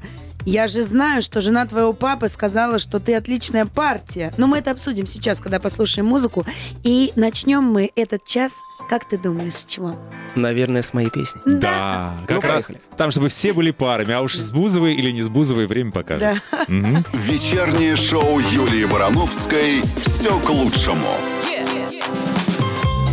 [0.47, 4.33] я же знаю, что жена твоего папы сказала, что ты отличная партия.
[4.37, 6.47] Но мы это обсудим сейчас, когда послушаем музыку.
[6.85, 8.55] И начнем мы этот час,
[8.89, 9.97] как ты думаешь, с чего?
[10.37, 11.41] Наверное, с моей песни.
[11.45, 15.11] Да, да как ну, раз там, чтобы все были парами, а уж с Бузовой или
[15.11, 16.41] не с Бузовой время покажет.
[16.53, 16.63] Да.
[16.69, 17.05] Угу.
[17.15, 21.09] Вечернее шоу Юлии Барановской «Все к лучшему».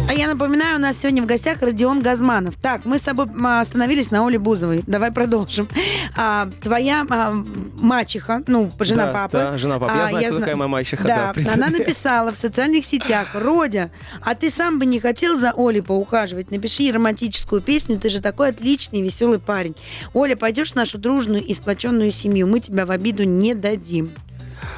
[0.09, 2.55] А я напоминаю, у нас сегодня в гостях Родион Газманов.
[2.57, 3.27] Так, мы с тобой
[3.59, 4.83] остановились на Оле Бузовой.
[4.85, 5.67] Давай продолжим.
[6.15, 7.31] А, твоя а,
[7.79, 9.37] мачеха, ну, жена да, папы.
[9.37, 9.93] Да, жена папы.
[9.95, 10.39] Я а, знаю, я кто зна...
[10.41, 11.03] такая моя мачеха.
[11.07, 13.89] Да, да она написала в социальных сетях, Родя,
[14.21, 16.51] а ты сам бы не хотел за Олей поухаживать?
[16.51, 19.75] Напиши романтическую песню, ты же такой отличный, веселый парень.
[20.13, 24.11] Оля, пойдешь в нашу дружную и сплоченную семью, мы тебя в обиду не дадим.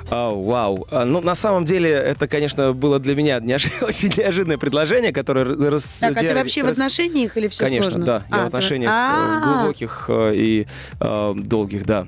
[0.09, 0.87] А, вау.
[0.91, 3.67] А, ну, на самом деле, это, конечно, было для меня неож...
[3.81, 5.99] очень неожиданное предложение, которое рас...
[5.99, 6.69] Так, а ты вообще рас...
[6.69, 8.05] в отношениях или все конечно, сложно?
[8.05, 8.23] да.
[8.29, 8.95] Я а, в отношениях ты...
[8.95, 10.67] Э, глубоких э, и
[10.99, 12.07] э, долгих, да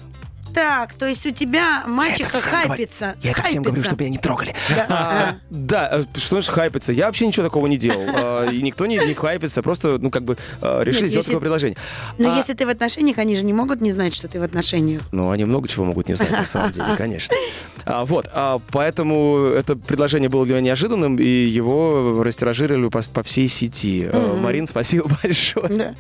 [0.54, 3.16] так, то есть у тебя мачеха хайпится.
[3.22, 4.56] Я это всем говорю, чтобы меня не трогали.
[4.70, 6.94] Да, да э, что значит хайпится?
[6.94, 8.08] Я вообще ничего такого не делал.
[8.20, 11.78] А, и никто не, хайпится, просто, ну, как бы решили сделать такое предложение.
[12.18, 14.44] Но а если ты в отношениях, они же не могут не знать, что ты в
[14.44, 15.04] отношениях.
[15.12, 17.36] Ну, они много чего могут не знать, на самом деле, конечно.
[17.88, 23.24] А, вот, а, поэтому это предложение было для меня неожиданным, и его растиражировали по, по
[23.24, 24.10] всей сети.
[24.12, 24.42] Mm-hmm.
[24.42, 25.70] Марин, спасибо большое.
[25.70, 25.96] Да.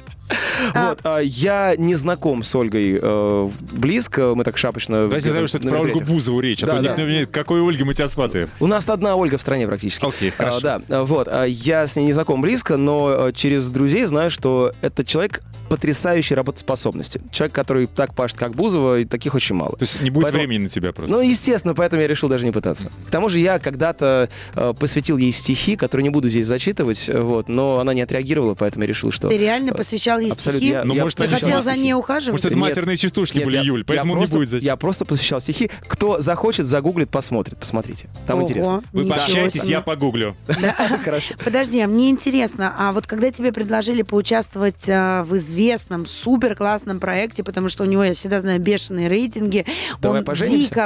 [0.73, 5.07] Вот, а, я не знаком с Ольгой э, близко, мы так шапочно...
[5.07, 7.03] Давайте назовем, что это про Ольгу Бузову речь, а да, то да.
[7.05, 8.49] не какой Ольги мы тебя сватаем.
[8.59, 10.05] У нас одна Ольга в стране практически.
[10.05, 10.57] Окей, хорошо.
[10.63, 14.73] А, да, вот, а, я с ней не знаком близко, но через друзей знаю, что
[14.81, 17.21] это человек потрясающей работоспособности.
[17.31, 19.77] Человек, который так пашет, как Бузова, и таких очень мало.
[19.77, 20.43] То есть не будет поэтому...
[20.43, 21.15] времени на тебя просто?
[21.15, 22.91] Ну, естественно, поэтому я решил даже не пытаться.
[23.07, 27.47] К тому же я когда-то э, посвятил ей стихи, которые не буду здесь зачитывать, вот,
[27.47, 29.29] но она не отреагировала, поэтому я решил, что...
[29.29, 30.59] Ты реально посвящал ей Абсолютно.
[30.59, 30.73] стихи?
[30.73, 32.33] Я, ну, я, может, ты хотел за ней ухаживать?
[32.33, 34.63] Может, это матерные частушки нет, были, я, Юль, поэтому он не будет зачитывать.
[34.63, 35.69] Я просто посвящал стихи.
[35.87, 37.57] Кто захочет, загуглит, посмотрит.
[37.57, 38.09] Посмотрите.
[38.25, 38.83] Там Ого, интересно.
[38.91, 40.35] Вы пообщаетесь, я погуглю.
[41.03, 41.35] Хорошо.
[41.43, 46.99] Подожди, а мне интересно, а вот когда тебе предложили поучаствовать а, в известном, супер классном
[46.99, 49.65] проекте, потому что у него, я всегда знаю, бешеные рейтинги.
[50.01, 50.69] Давай Он поженимся?
[50.69, 50.83] дико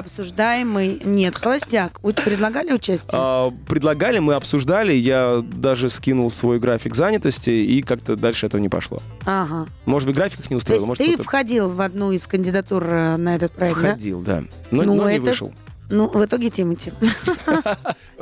[0.71, 1.01] обсуждаемый.
[1.03, 1.99] Нет, холостяк.
[2.01, 3.11] Вы предлагали участие?
[3.13, 4.93] А, предлагали, мы обсуждали.
[4.93, 9.01] Я даже скинул свой график занятости, и как-то дальше этого не пошло.
[9.25, 9.67] Ага.
[9.85, 10.79] Может быть, график их не устроил.
[10.79, 14.41] То есть может, ты входил в одну из кандидатур э, на этот проект, Входил, да?
[14.41, 14.47] да.
[14.71, 15.13] Но, ну, но это...
[15.13, 15.53] не вышел.
[15.89, 16.93] Ну, в итоге Тимати.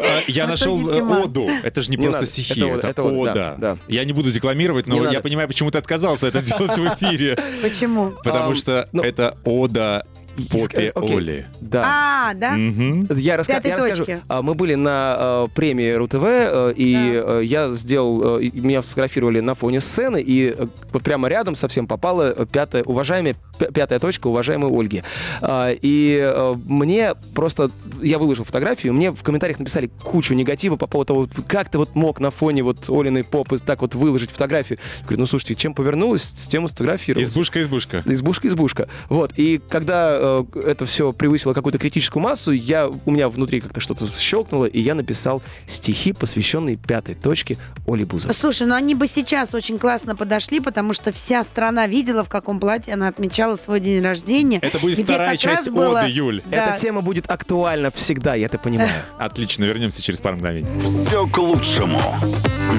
[0.02, 0.76] А, я нашел
[1.22, 1.48] оду.
[1.62, 3.78] Это же не просто стихи, это ода.
[3.88, 7.38] Я не буду декламировать, но я понимаю, почему ты отказался это делать в эфире.
[7.62, 8.14] Почему?
[8.24, 10.06] Потому что ну, это ода
[10.50, 11.18] Попе okay.
[11.18, 11.48] Оли.
[11.62, 11.84] Да.
[11.86, 12.54] А, да?
[12.54, 13.14] Угу.
[13.16, 13.62] Я, раска...
[13.64, 14.06] я расскажу.
[14.28, 17.40] А, мы были на э, премии РУ-ТВ, э, и да.
[17.40, 18.40] э, я сделал...
[18.40, 23.36] Э, меня сфотографировали на фоне сцены, и э, вот прямо рядом совсем попала пятая, уважаемая,
[23.74, 25.04] пятая точка уважаемой Ольги.
[25.42, 27.72] А, и э, мне просто...
[28.02, 31.96] Я выложил фотографию, мне в комментариях написали кучу негатива по поводу того, как ты вот
[31.96, 34.80] мог на фоне вот Олиной попы так вот выложить фотографию.
[35.00, 37.30] Я говорю, ну слушайте, чем повернулась, с тем и сфотографировалась.
[37.30, 38.04] Избушка, избушка.
[38.06, 38.90] Избушка, избушка.
[39.10, 39.34] Вот.
[39.36, 40.18] И когда
[40.54, 44.80] э, это все превысило какую-то критическую массу, я, у меня внутри как-то что-то щелкнуло, и
[44.80, 48.36] я написал стихи, посвященные пятой точке Оли Бузовой.
[48.36, 52.60] Слушай, ну они бы сейчас очень классно подошли, потому что вся страна видела, в каком
[52.60, 54.60] платье она отмечала свой день рождения.
[54.62, 56.00] Это будет вторая часть было...
[56.00, 56.42] оды, Юль.
[56.46, 56.68] Да.
[56.68, 58.90] Эта тема будет актуальна всегда, я это понимаю.
[59.20, 60.68] Отлично, вернемся через пару мгновений.
[60.82, 62.00] Все к лучшему.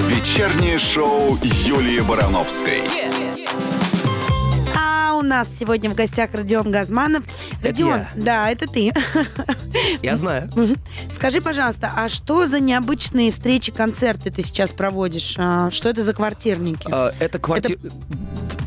[0.09, 2.81] Вечернее шоу Юлии Барановской.
[2.81, 3.30] Yeah
[5.21, 7.25] у нас сегодня в гостях Родион Газманов.
[7.63, 8.93] Родион, да, это ты.
[10.03, 10.49] Я знаю.
[11.13, 15.35] Скажи, пожалуйста, а что за необычные встречи, концерты ты сейчас проводишь?
[15.37, 16.89] А, что это за квартирники?
[16.91, 17.79] А, это квартир...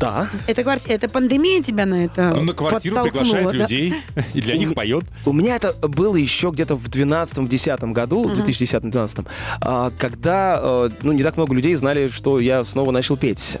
[0.00, 0.28] Да.
[0.46, 3.52] Это, кварти- это пандемия тебя на это Он Ну, на квартиру приглашает да?
[3.52, 3.94] людей
[4.34, 5.04] и для них поет.
[5.24, 9.26] У меня это было еще где-то в 12-10 году, 2010-2012,
[9.60, 13.56] а, когда э, ну, не так много людей знали, что я снова начал петь.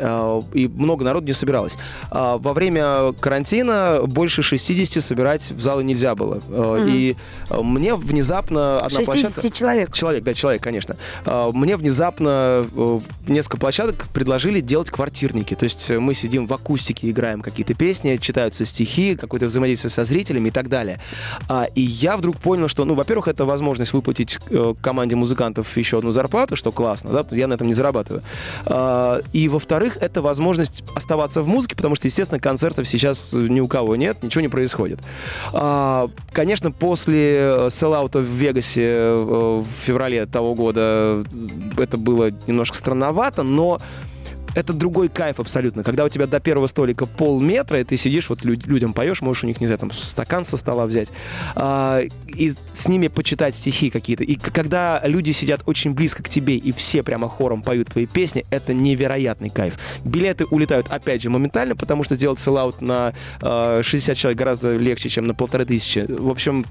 [0.52, 1.76] И много народу не собиралось.
[2.10, 2.83] Во время
[3.20, 6.40] карантина больше 60 собирать в залы нельзя было.
[6.48, 7.16] Э, И
[7.50, 9.50] э, мне внезапно одна 60 площадка...
[9.50, 9.92] человек.
[9.92, 10.96] Человек, да, человек, конечно.
[11.24, 15.54] А, Мне внезапно э, несколько площадок предложили делать квартирники.
[15.54, 20.04] То есть э, мы сидим в акустике, играем какие-то песни, читаются стихи, какое-то взаимодействие со
[20.04, 21.00] зрителями и так далее.
[21.48, 25.98] А, И я вдруг понял, что, ну, во-первых, это возможность выплатить э, команде музыкантов еще
[25.98, 28.22] одну зарплату, что классно, да, я на этом не зарабатываю.
[28.66, 32.40] А, И, во-вторых, это возможность оставаться в музыке, потому что, естественно,
[32.74, 35.00] концертов сейчас ни у кого нет, ничего не происходит.
[35.52, 41.24] А, Конечно, после селлаута в Вегасе э, в феврале того года э,
[41.78, 43.78] это было немножко странновато, но
[44.54, 45.82] это другой кайф абсолютно.
[45.82, 49.44] Когда у тебя до первого столика полметра, и ты сидишь, вот лю- людям поешь, можешь
[49.44, 51.08] у них, не знаю, там стакан со стола взять,
[51.54, 54.24] а, и с ними почитать стихи какие-то.
[54.24, 58.44] И когда люди сидят очень близко к тебе, и все прямо хором поют твои песни,
[58.50, 59.78] это невероятный кайф.
[60.04, 65.08] Билеты улетают, опять же, моментально, потому что сделать селлаут на э, 60 человек гораздо легче,
[65.08, 66.04] чем на полторы тысячи.
[66.08, 66.64] В общем,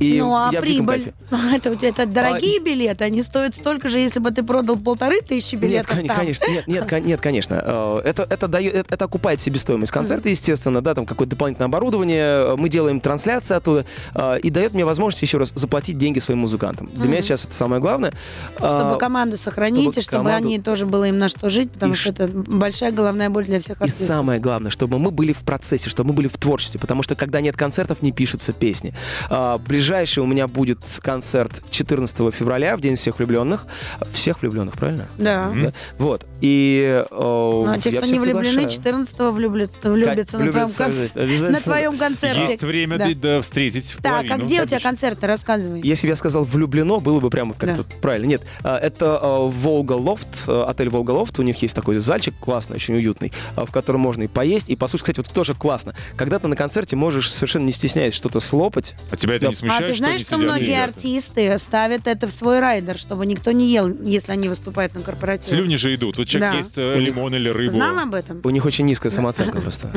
[0.00, 0.86] и ну, а я прибыль?
[1.04, 1.14] кайфе.
[1.56, 5.62] Это, это дорогие билеты, они стоят столько же, если бы ты продал полторы тысячи Нет,
[5.62, 6.16] билетов кон- там.
[6.16, 7.62] конечно, нет, нет, нет, конечно.
[7.64, 12.56] Э, Это, это, дает, это, это окупает себестоимость концерта, естественно, да, там какое-то дополнительное оборудование,
[12.56, 13.84] мы делаем трансляции оттуда,
[14.14, 16.88] э, и дает мне возможность еще раз заплатить деньги своим музыкантам.
[16.94, 18.12] Для меня сейчас это самое главное.
[18.56, 21.92] Чтобы А, команду сохранить, и чтобы команду- они тоже было им на что жить, потому
[21.92, 24.06] И что это большая головная боль для всех И артистов.
[24.08, 27.40] самое главное, чтобы мы были в процессе, чтобы мы были в творчестве, потому что когда
[27.40, 28.94] нет концертов, не пишутся песни.
[29.28, 29.58] А,
[29.90, 33.66] ближайший у меня будет концерт 14 февраля, в День всех влюбленных.
[34.12, 35.06] Всех влюбленных, правильно?
[35.18, 35.50] Да.
[35.52, 35.72] Да.
[35.98, 36.26] Вот.
[36.40, 38.70] И э, Ну, а те, я кто всех не влюблены, приглашаю.
[38.70, 42.40] 14 влюбятся, влюбятся, на, твоем, кон- на твоем концерте.
[42.42, 43.06] Есть время Да.
[43.08, 43.14] да.
[43.14, 44.46] да, встретить Так, а половину.
[44.46, 44.88] где у тебя Конечно.
[44.90, 45.26] концерты?
[45.26, 45.80] Рассказывай.
[45.82, 48.26] Если бы я сказал влюблено, было бы прямо как-то правильно.
[48.26, 51.36] Нет, а, это а, Волга Лофт, а, отель Волга Лофт.
[51.40, 54.76] У них есть такой зальчик классный, очень уютный, а, в котором можно и поесть, и
[54.76, 55.06] послушать.
[55.06, 55.94] Кстати, вот тоже классно.
[56.16, 58.94] Когда ты на концерте можешь совершенно не стесняясь что-то слопать.
[59.10, 59.48] А тебя это Да.
[59.50, 60.90] не А ты знаешь, что что многие едят?
[60.90, 65.58] артисты ставят это в свой райдер, чтобы никто не ел, если они выступают на корпоративе?
[65.62, 66.18] Слюни же идут.
[66.18, 66.58] Вот человек Да.
[66.58, 67.72] ест э, лимон или рыбу.
[67.72, 68.40] Знал об этом?
[68.44, 69.90] У них очень низкая самооценка просто.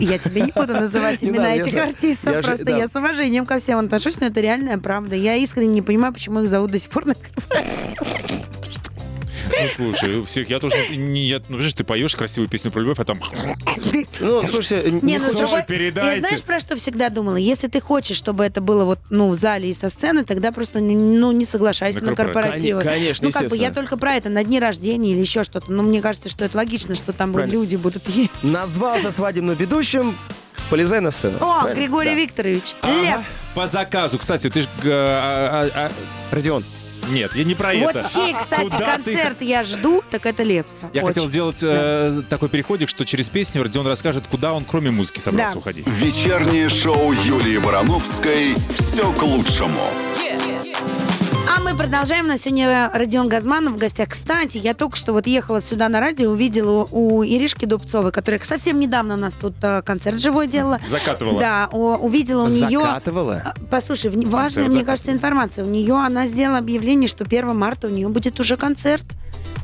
[0.00, 4.18] Я тебе не буду называть имена этих артистов, просто я с уважением ко всем отношусь,
[4.20, 5.14] но это реальная правда.
[5.14, 8.53] Я искренне не понимаю, почему их зовут до сих пор на корпоратив.
[9.62, 11.26] Ну, слушай, у всех, я тоже не...
[11.26, 13.20] Я, ну, понимаешь, ты поешь красивую песню про любовь, а там...
[14.20, 16.14] Ну, слушай, Не, не ну, слушай, передайте.
[16.14, 17.36] Я знаешь, про что всегда думала?
[17.36, 20.80] Если ты хочешь, чтобы это было вот, ну, в зале и со сцены, тогда просто,
[20.80, 22.42] ну, не соглашайся На на, корпоратив.
[22.44, 22.82] корпоративы.
[22.82, 25.70] Кон- конечно, Ну, как бы я только про это, на дни рождения или еще что-то.
[25.72, 27.52] Ну, мне кажется, что это логично, что там Правильно.
[27.52, 28.30] люди будут есть.
[28.42, 30.16] назвался свадебным ведущим,
[30.70, 31.38] полезай на сцену.
[31.40, 31.80] О, Правильно?
[31.80, 32.16] Григорий Да.
[32.16, 33.36] Викторович, Ага, Лепс.
[33.54, 34.18] По заказу.
[34.18, 34.66] Кстати, ты ж...
[34.82, 36.64] э, а, а, а, Родион,
[37.10, 38.08] Нет, я не про Вот это.
[38.08, 40.90] чей, кстати, Куда ты- концерт я жду, так это Лепса.
[40.92, 41.08] Я Очень.
[41.14, 45.54] хотел сделать э, такой переходик, что через песню Родион расскажет, куда он кроме музыки собрался
[45.54, 45.58] Да.
[45.60, 45.86] уходить.
[45.86, 49.80] Вечернее шоу Юлии Барановской «Все к лучшему».
[50.16, 50.43] А
[51.64, 52.26] мы продолжаем.
[52.26, 54.10] На сегодня Родион Газманов в гостях.
[54.10, 58.78] Кстати, я только что вот ехала сюда на радио, увидела у Иришки Дубцовой, которая совсем
[58.78, 60.78] недавно у нас тут э, концерт живой делала.
[60.88, 61.40] Закатывала.
[61.40, 62.80] Да, увидела у нее...
[62.80, 63.54] закатывала.
[63.70, 64.84] Послушай, в- важная, Концерт мне закатывала.
[64.84, 65.64] кажется, информация.
[65.64, 69.04] У нее она сделала объявление, что 1 марта у нее будет уже концерт.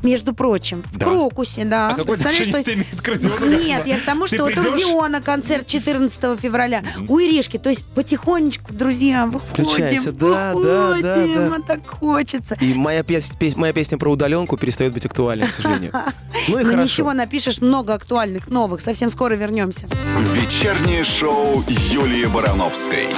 [0.02, 1.06] Между прочим, в Да?
[1.06, 1.90] Крокусе, да.
[1.90, 4.62] А какое что- это имеет к Родиону Нет, я к тому, Ты что вот у
[4.62, 4.78] придешь?
[4.88, 10.54] Диона концерт 14 февраля, у Иришки, то есть потихонечку, друзья, выходим, да, да, да,
[10.94, 11.56] выходим, да.
[11.56, 12.56] а так хочется.
[12.60, 15.92] И моя, пес- пес- моя песня про удаленку перестает быть актуальной, к сожалению.
[16.48, 16.82] Ну и хорошо.
[16.82, 18.80] ничего, напишешь много актуальных, новых.
[18.80, 19.86] Совсем скоро вернемся.
[20.34, 23.08] Вечернее шоу Юлии Барановской.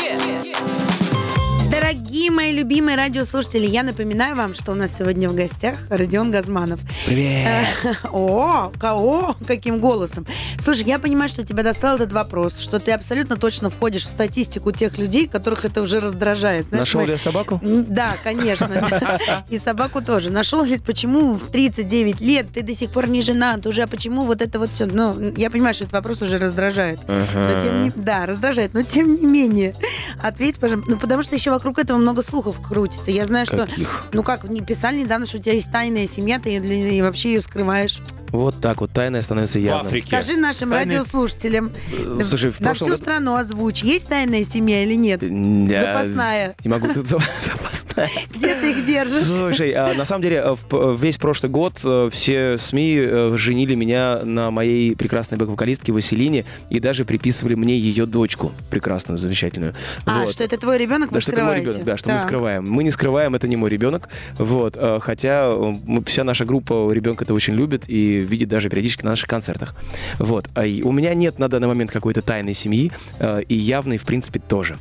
[1.93, 6.81] Дорогие мои любимые радиослушатели, я напоминаю вам, что у нас сегодня в гостях Родион Газманов.
[7.05, 7.47] Привет.
[8.13, 9.37] О, кого?
[9.47, 10.27] Каким голосом?
[10.59, 14.73] Слушай, я понимаю, что тебя достал этот вопрос, что ты абсолютно точно входишь в статистику
[14.73, 16.69] тех людей, которых это уже раздражает.
[16.69, 17.61] Знаешь, Нашел мы- ли я собаку?
[17.63, 18.89] Да, конечно.
[19.51, 20.31] И собаку тоже.
[20.31, 24.41] Нашел ли, почему в 39 лет ты до сих пор не женат уже, почему вот
[24.41, 24.87] это вот все?
[24.87, 27.01] Ну, я понимаю, что этот вопрос уже раздражает.
[27.07, 29.75] Но тем не, да, раздражает, но тем не менее.
[30.23, 30.91] Ответь, пожалуйста.
[30.91, 33.11] Ну, потому что еще вокруг этого много слухов крутится.
[33.11, 33.59] Я знаю, что...
[33.59, 34.05] Каких?
[34.13, 37.41] Ну как, не писали недавно, что у тебя есть тайная семья, ты и вообще ее
[37.41, 38.01] скрываешь.
[38.33, 39.87] Вот так вот тайное становится явным.
[39.87, 40.07] Африке.
[40.07, 41.71] Скажи нашим Тайные- радиослушателям,
[42.19, 45.23] Э, Слушай, в на прошлом всю году- страну озвучь, есть тайная семья или нет?
[45.23, 46.57] Я Запасная.
[46.65, 48.09] Не могу тут за- запасная.
[48.35, 49.25] Где ты их держишь?
[49.25, 53.35] Слушай, а, на самом деле, э, в п- весь прошлый год э, все СМИ э,
[53.37, 59.75] женили меня на моей прекрасной бэк-вокалистке Василине и даже приписывали мне ее дочку прекрасную, замечательную.
[60.07, 60.33] А, Вот.
[60.33, 61.71] что это твой ребенок, вы Да, что это мой скрываете?
[61.81, 62.27] ребенок, да, что мы Так.
[62.27, 62.71] скрываем.
[62.71, 64.09] Мы не скрываем, это не мой ребенок.
[64.39, 64.77] Вот.
[64.79, 69.05] э, Хотя э, мы- вся наша группа ребенка это очень любит и видит даже периодически
[69.05, 69.75] на наших концертах.
[70.19, 70.49] Вот.
[70.55, 74.41] А У меня нет на данный момент какой-то тайной семьи, э, и явной, в принципе,
[74.41, 74.79] тоже.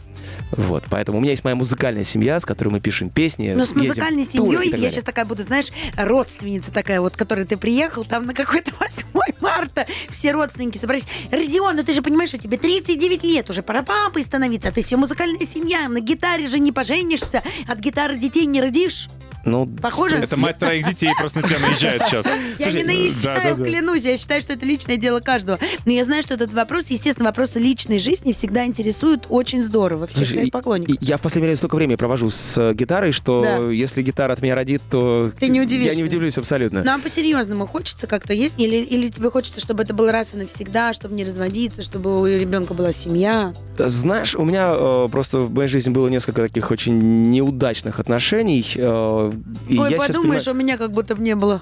[0.52, 3.54] Вот, поэтому у меня есть моя музыкальная семья, с которой мы пишем песни.
[3.56, 4.92] Но с ездим музыкальной и семьей я далее.
[4.92, 9.06] сейчас такая буду, знаешь, родственница такая вот, которой ты приехал, там на какой-то 8
[9.40, 11.06] марта все родственники собрались.
[11.32, 14.84] Родион, ну ты же понимаешь, что тебе 39 лет, уже пора папой становиться, а ты
[14.84, 19.08] все музыкальная семья, на гитаре же не поженишься, от гитары детей не родишь.
[19.46, 20.18] Ну, Похоже?
[20.18, 22.28] Это мать троих детей просто на тебя наезжает сейчас.
[22.60, 24.04] Я не наезжаю, клянусь.
[24.04, 25.58] Я считаю, что это личное дело каждого.
[25.86, 30.32] Но я знаю, что этот вопрос, естественно, вопросы личной жизни всегда интересуют очень здорово всех
[30.34, 30.98] и- поклонников.
[31.02, 34.56] Я в последнее время столько времени провожу с э, гитарой, что если гитара от меня
[34.56, 35.98] родит, то Ты не я удивишься.
[35.98, 36.84] не удивлюсь абсолютно.
[36.84, 38.56] Ну, а по-серьезному хочется как-то есть?
[38.60, 42.26] Или, или тебе хочется, чтобы это было раз и навсегда, чтобы не разводиться, чтобы у
[42.28, 43.54] ребенка была семья?
[43.78, 48.66] Знаешь, у меня э, просто в моей жизни было несколько таких очень неудачных отношений.
[48.76, 49.31] э,
[49.70, 51.62] Ой, подумаешь, у меня как будто бы не было.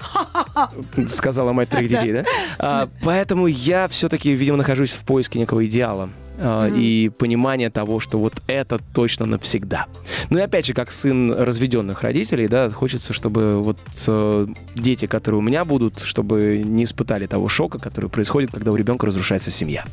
[0.93, 2.23] понимаю- сказала мать троих детей, да?
[2.57, 6.09] А, поэтому я все-таки, видимо, нахожусь в поиске некого идеала.
[6.39, 9.85] Э, И понимания того, что вот это точно навсегда.
[10.29, 15.39] Ну и опять же, как сын разведенных родителей, да, хочется, чтобы вот э, дети, которые
[15.39, 19.85] у меня будут, чтобы не испытали того шока, который происходит, когда у ребенка разрушается семья.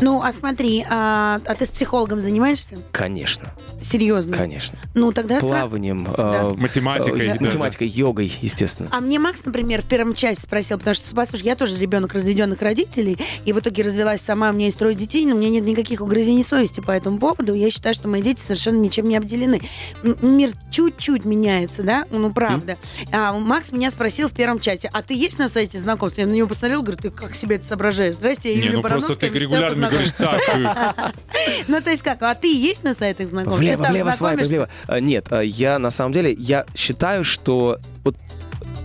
[0.00, 2.76] Ну, а смотри, а, а ты с психологом занимаешься?
[2.92, 4.36] Конечно, Серьезно?
[4.36, 4.78] конечно.
[4.94, 5.52] Ну, тогда страх.
[5.62, 6.48] Плаванием, э, Да.
[6.56, 7.20] Математикой.
[7.20, 7.44] э, да, да.
[7.44, 8.88] математикой, йогой, естественно.
[8.92, 12.60] А мне Макс, например, в первом части спросил, потому что, послушай, я тоже ребенок разведенных
[12.62, 15.64] родителей, и в итоге развелась сама, у меня есть трое детей, но у меня нет
[15.72, 17.54] никаких угрызений совести по этому поводу.
[17.54, 19.60] Я считаю, что мои дети совершенно ничем не обделены.
[20.02, 22.06] Мир чуть-чуть меняется, да?
[22.10, 22.78] Ну, правда.
[23.12, 26.18] А Макс меня спросил в первом чате, а ты есть на сайте знакомств?
[26.18, 28.14] Я на него посмотрел, говорю, ты как себе это соображаешь?
[28.14, 30.94] Здрасте, я Не, Юлия ну просто ты регулярно говоришь познакомиться».
[30.96, 31.14] так.
[31.68, 33.60] Ну, то есть как, а ты есть на сайтах знакомств?
[33.60, 34.48] Влево, влево, знакомишься?
[34.48, 34.68] влево.
[34.86, 38.16] А, Нет, а, я на самом деле, я считаю, что вот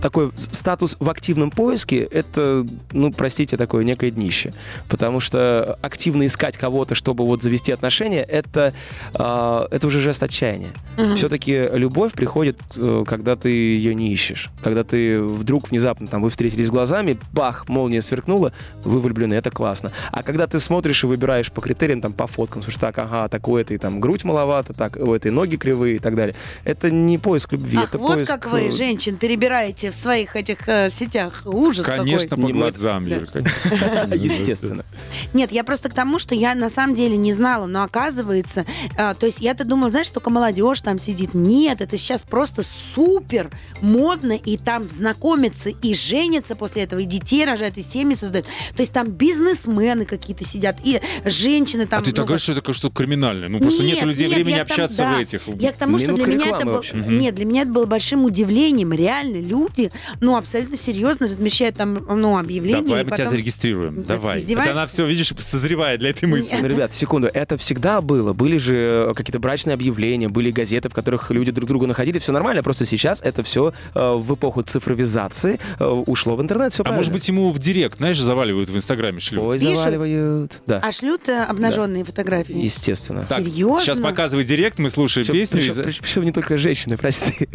[0.02, 4.54] такой статус в активном поиске это, ну, простите, такое некое днище.
[4.90, 8.74] Потому что активно искать кого-то, чтобы вот завести отношения, это,
[9.16, 10.72] а, это уже жест отчаяния.
[10.98, 11.16] Мгм.
[11.16, 14.50] Все-таки любовь приходит, э, когда ты ее не ищешь.
[14.64, 19.92] Когда ты вдруг внезапно, там, вы встретились глазами, бах, молния сверкнула, вы влюблены, это классно.
[20.12, 23.48] А когда ты смотришь и выбираешь по критериям, там, по фоткам, слушай, так, ага, так
[23.48, 26.36] у этой там грудь маловато, так, у этой ноги кривые и так далее.
[26.64, 28.32] Это не поиск любви, Ах, это вот поиск...
[28.32, 31.44] как вы, э, женщин, перебираете в своих этих э, сетях.
[31.46, 32.54] Ужас Конечно, какой.
[32.54, 33.16] по глазам, Да.
[33.16, 33.40] Юрка.
[34.16, 34.86] Естественно.
[35.34, 38.66] Нет, я просто к тому, что я на самом деле не знала, но оказывается,
[38.98, 41.34] э, то есть я-то думала, знаешь, только молодежь там сидит.
[41.34, 47.46] Нет, это сейчас просто супер модно, и там знакомятся и женятся после этого, и детей
[47.46, 48.46] рожают, и семьи создают.
[48.76, 52.00] То есть там бизнесмены какие-то сидят, и женщины там...
[52.00, 53.50] А ты ну, так говоришь, что это что-то криминальное.
[53.50, 55.16] Ну, просто нет у людей нет, времени общаться да.
[55.16, 55.42] в этих.
[55.60, 56.78] Я к тому, что для меня это было...
[56.78, 57.00] общем.
[57.00, 57.18] Мгм.
[57.18, 58.94] Нет, для меня это было большим удивлением.
[58.94, 59.77] Реально люди,
[60.22, 62.82] ну, абсолютно серьезно размещают там, ну, объявления.
[62.82, 64.04] Давай и мы тебя потом- зарегистрируем.
[64.04, 64.42] Да, Давай.
[64.42, 66.58] Это она все, видишь, созревает для этой мысли.
[66.60, 68.34] Ну, ребят, секунду, это всегда было.
[68.34, 72.20] Были же э, какие-то брачные объявления, были газеты, в которых люди друг друга находили.
[72.20, 76.74] Все нормально, просто сейчас это все в эпоху цифровизации э, ушло в интернет.
[76.74, 79.44] Все А может быть, ему в директ, знаешь, заваливают в Инстаграме шлют?
[79.44, 79.78] Ой, Пишут?
[79.78, 80.62] заваливают.
[80.66, 82.56] Да, А шлют э, обнаженные фотографии?
[82.58, 83.24] естественно.
[83.24, 83.82] Так, Серьезно?
[83.82, 85.60] Сейчас показывай директ, мы слушаем Всё, песню.
[85.62, 87.48] и причем, причем- причем не только женщины, прости.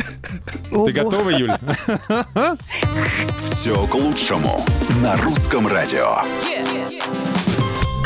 [0.70, 1.58] Ты готова, Юля?
[3.44, 4.64] Все к лучшему
[5.02, 6.18] на русском радио.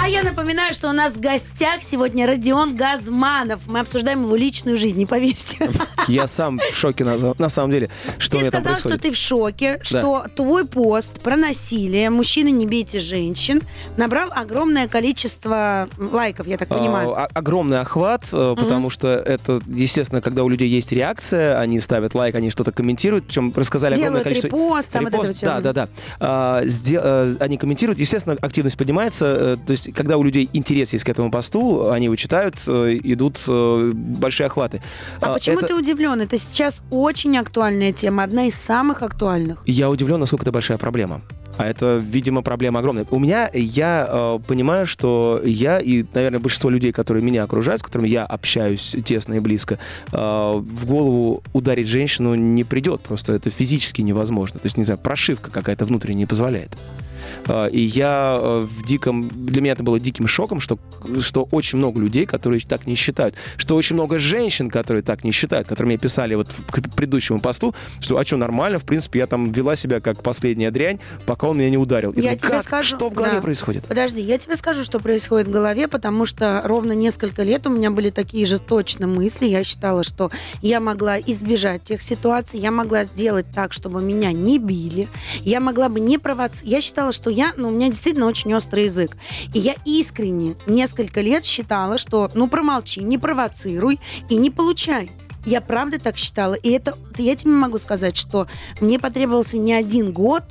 [0.06, 3.62] А я напоминаю, что у нас в гостях сегодня Родион Газманов.
[3.66, 5.68] Мы обсуждаем его личную жизнь, не поверьте.
[6.06, 8.98] Я сам в шоке на, на самом деле, что у Ты меня там сказал, что
[9.00, 13.62] ты в шоке, что твой пост про насилие «Мужчины, не бейте женщин»
[13.96, 17.12] набрал огромное количество лайков, я так понимаю.
[17.12, 22.14] А, огромный охват, э, потому что это, естественно, когда у людей есть реакция, они ставят
[22.14, 24.46] лайк, они что-то комментируют, причем рассказали огромное Делают количество...
[24.56, 25.46] репост, там вот это Репост, вот всё.
[25.46, 25.88] да, да, да.
[26.20, 29.26] А, сде- э, они комментируют, естественно, активность поднимается.
[29.26, 32.98] э, То есть, когда у людей интерес есть к этому посту, они его читают, э,
[33.02, 34.82] идут э, большие охваты.
[35.20, 36.20] А А, почему это- ты удивлен?
[36.20, 39.62] Это сейчас очень актуальная тема, одна из самых актуальных.
[39.66, 41.22] Я удивлен, насколько это большая проблема.
[41.58, 43.06] А это, видимо, проблема огромная.
[43.10, 47.82] У меня, я э, понимаю, что я и, наверное, большинство людей, которые меня окружают, с
[47.82, 49.78] которыми я общаюсь тесно и близко,
[50.12, 53.00] э, в голову ударить женщину не придет.
[53.00, 54.60] Просто это физически невозможно.
[54.60, 56.76] То есть, не знаю, прошивка какая-то внутренняя не позволяет.
[57.48, 59.28] А, И я э, в диком...
[59.28, 60.78] Для меня это было диким шоком, что,
[61.20, 63.34] что очень много людей, которые так не считают.
[63.56, 67.74] Что очень много женщин, которые так не считают, которые мне писали вот к предыдущему посту,
[68.00, 71.58] что, а что, нормально, в принципе, я там вела себя как последняя дрянь, пока он
[71.58, 72.12] меня не ударил.
[72.12, 72.62] Я думаю, тебе как?
[72.64, 73.40] скажу- Что в голове да.
[73.42, 73.84] происходит?
[73.86, 77.90] Подожди, я тебе скажу, что происходит в голове, потому что ровно несколько лет у меня
[77.90, 79.46] были такие же точно мысли.
[79.46, 80.30] Я считала, что
[80.62, 85.08] я могла избежать тех ситуаций, я могла сделать так, чтобы меня не били,
[85.42, 86.70] я могла бы не провоцировать.
[86.70, 89.16] Я считала, что я, ну, у меня действительно очень острый язык.
[89.52, 95.10] И я искренне несколько лет считала, что, ну, промолчи, не провоцируй и не получай.
[95.44, 96.54] Я правда так считала.
[96.54, 98.48] И это, я тебе могу сказать, что
[98.80, 100.44] мне потребовался не один год,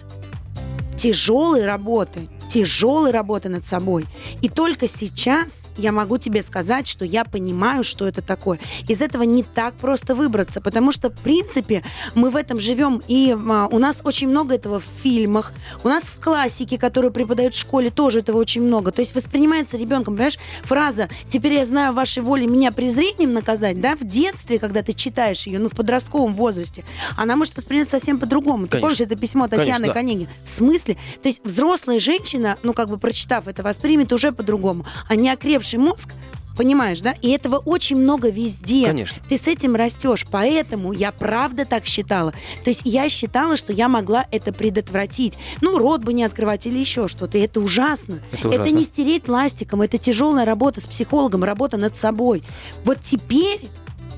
[0.95, 4.05] тяжелой работы, тяжелой работы над собой.
[4.41, 8.59] И только сейчас я могу тебе сказать, что я понимаю, что это такое.
[8.87, 11.83] Из этого не так просто выбраться, потому что, в принципе,
[12.13, 15.51] мы в этом живем, и а, у нас очень много этого в фильмах,
[15.83, 18.93] у нас в классике, которую преподают в школе, тоже этого очень много.
[18.93, 23.97] То есть воспринимается ребенком, понимаешь, фраза «теперь я знаю вашей воле меня презрением наказать», да,
[23.97, 26.85] в детстве, когда ты читаешь ее, ну, в подростковом возрасте,
[27.17, 28.67] она может восприниматься совсем по-другому.
[28.67, 29.93] Ты помнишь это письмо Татьяны Конечно, да.
[29.93, 30.29] Конегин?
[30.45, 30.97] В смысле?
[31.21, 31.99] То есть взрослая
[32.45, 34.85] женщина, ну, как бы прочитав это, воспримет уже по-другому.
[35.07, 36.09] А не окрепший мозг,
[36.57, 37.13] понимаешь, да?
[37.21, 38.87] И этого очень много везде.
[38.87, 39.21] Конечно.
[39.27, 40.25] Ты с этим растешь.
[40.31, 42.31] Поэтому я правда так считала.
[42.63, 45.37] То есть я считала, что я могла это предотвратить.
[45.61, 47.37] Ну, рот бы не открывать или еще что-то.
[47.37, 48.21] И это ужасно.
[48.31, 48.75] Это ужасно.
[48.75, 49.81] не стереть ластиком.
[49.81, 52.43] Это тяжелая работа с психологом, работа над собой.
[52.83, 53.69] Вот теперь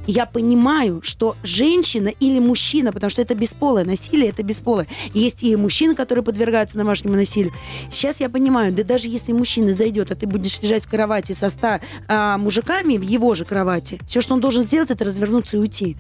[0.07, 4.87] я понимаю, что женщина или мужчина, потому что это бесполое насилие, это бесполое.
[5.13, 7.53] Есть и мужчины, которые подвергаются домашнему насилию.
[7.91, 11.49] Сейчас я понимаю, да даже если мужчина зайдет, а ты будешь лежать в кровати со
[11.49, 15.59] ста а, мужиками в его же кровати, все, что он должен сделать, это развернуться и
[15.59, 15.97] уйти.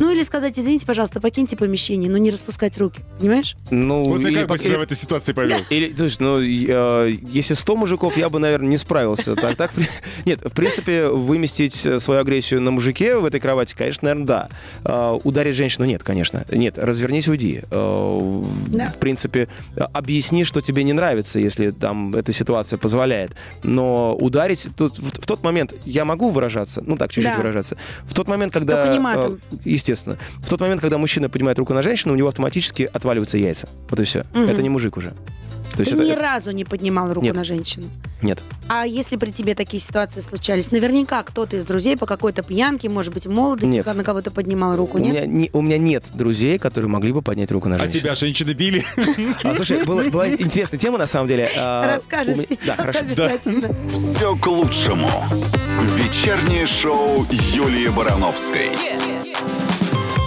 [0.00, 3.00] Ну или сказать, извините, пожалуйста, покиньте помещение, но не распускать руки.
[3.18, 3.54] Понимаешь?
[3.70, 5.58] Ну, Вот ты как бы по- себя в этой ситуации повел?
[5.68, 9.36] Или, слушай, ну, э, если 100 мужиков, я бы, наверное, не справился.
[9.36, 9.72] Так, так,
[10.24, 14.48] нет, в принципе, выместить э, свою агрессию на мужике в этой кровати, конечно, наверное, да.
[14.84, 16.44] Э, ударить женщину, нет, конечно.
[16.50, 17.62] Нет, развернись, уйди.
[17.70, 18.88] Э, Да.
[18.88, 19.48] В принципе,
[19.92, 23.32] объясни, что тебе не нравится, если там эта ситуация позволяет.
[23.62, 27.38] Но ударить, тут, в, в тот момент я могу выражаться, ну так, чуть-чуть Да.
[27.38, 27.76] выражаться.
[28.04, 28.80] В тот момент, когда...
[28.80, 29.40] Только не матом.
[29.52, 29.56] э,
[29.90, 30.18] естественно.
[30.38, 33.68] В тот момент, когда мужчина поднимает руку на женщину, у него автоматически отваливаются яйца.
[33.88, 34.24] Вот и все.
[34.32, 34.48] Мгм.
[34.48, 35.12] Это не мужик уже.
[35.76, 37.36] То есть Ты это- ни это- разу не поднимал руку Нет.
[37.36, 37.86] на женщину.
[38.22, 38.42] Нет.
[38.68, 43.14] А если при тебе такие ситуации случались, наверняка кто-то из друзей по какой-то пьянке, может
[43.14, 43.86] быть, в молодости Нет.
[43.86, 45.14] на кого-то поднимал руку, У нет?
[45.14, 48.00] меня, не- у меня нет друзей, которые могли бы поднять руку на А женщину.
[48.00, 48.84] тебя женщины били?
[49.44, 51.48] А, слушай, была, была интересная тема, на самом деле.
[51.56, 52.98] А, Расскажешь меня- сейчас Да, хорошо.
[52.98, 53.68] обязательно.
[53.92, 55.08] Все к лучшему.
[55.96, 58.70] Вечернее шоу Юлии Барановской.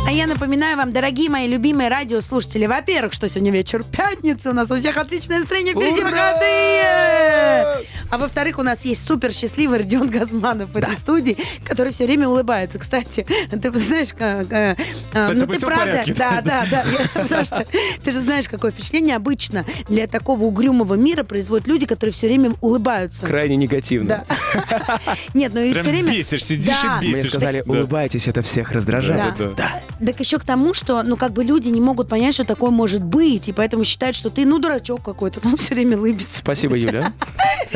[0.06, 4.70] А я напоминаю вам, дорогие мои любимые радиослушатели, во-первых, что сегодня вечер пятница, у нас
[4.70, 7.86] у всех отличное настроение, впереди выходные!
[8.10, 11.36] А во-вторых, у нас есть супер счастливый Родион Газманов в этой студии,
[11.66, 12.78] который все время улыбается.
[12.78, 14.52] Кстати, ты знаешь, как...
[14.54, 15.86] э, э, Кстати, ну ты правда...
[15.86, 16.86] порядке, Да, да, да.
[17.16, 17.66] Потому что
[18.04, 22.52] ты же знаешь, какое впечатление обычно для такого угрюмого мира производят люди, которые все время
[22.62, 23.26] улыбаются.
[23.26, 24.26] Крайне негативно.
[24.28, 25.00] Да.
[25.34, 26.12] Нет, ну и все время...
[26.12, 27.00] бесишь, сидишь Да.
[27.02, 27.30] и Мне бесишь.
[27.30, 27.72] сказали, Да.
[27.74, 29.38] улыбайтесь, это всех раздражает.
[29.56, 29.82] Да.
[30.06, 33.02] Так еще к тому, что, ну, как бы люди не могут понять, что такое может
[33.04, 36.40] быть, и поэтому считают, что ты, ну, дурачок какой-то, ну, все время улыбится.
[36.40, 37.14] Спасибо, Юля.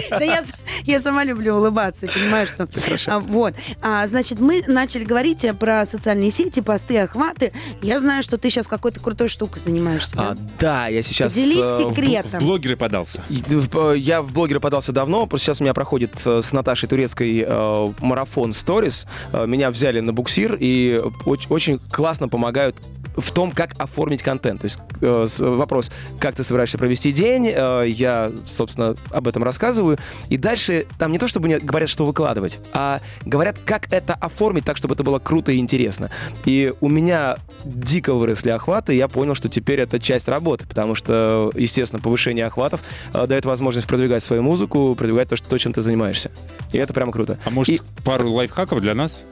[0.09, 0.43] Да я,
[0.84, 2.67] я сама люблю улыбаться, и понимаю, что...
[3.07, 3.53] А, вот.
[3.82, 7.51] А, значит, мы начали говорить э, про социальные сети, посты, охваты.
[7.82, 10.15] Я знаю, что ты сейчас какой-то крутой штукой занимаешься.
[10.17, 10.88] А, да?
[10.88, 11.36] я сейчас...
[11.38, 12.39] Э, в- секретом.
[12.39, 13.23] В блогеры подался.
[13.30, 16.89] В- э, Я в блогеры подался давно, просто сейчас у меня проходит э, с Наташей
[16.89, 19.07] Турецкой э, марафон Stories.
[19.34, 22.76] Э, Меня взяли на буксир и оч- очень классно помогают
[23.15, 24.61] в том, как оформить контент.
[24.61, 29.97] То есть э, вопрос, как ты собираешься провести день, э, я, собственно, об этом рассказываю.
[30.30, 34.65] И дальше там не то, чтобы мне говорят, что выкладывать, а говорят, как это оформить
[34.65, 36.11] так, чтобы это было круто и интересно.
[36.45, 40.93] И у меня дико выросли охваты, и я понял, что теперь это часть работы, потому
[40.95, 42.82] что, естественно, повышение охватов
[43.13, 46.30] э, дает возможность продвигать свою музыку, продвигать то, что, то, чем ты занимаешься.
[46.72, 47.39] И это прямо круто.
[47.45, 49.24] А может, И- пару лайфхаков для нас?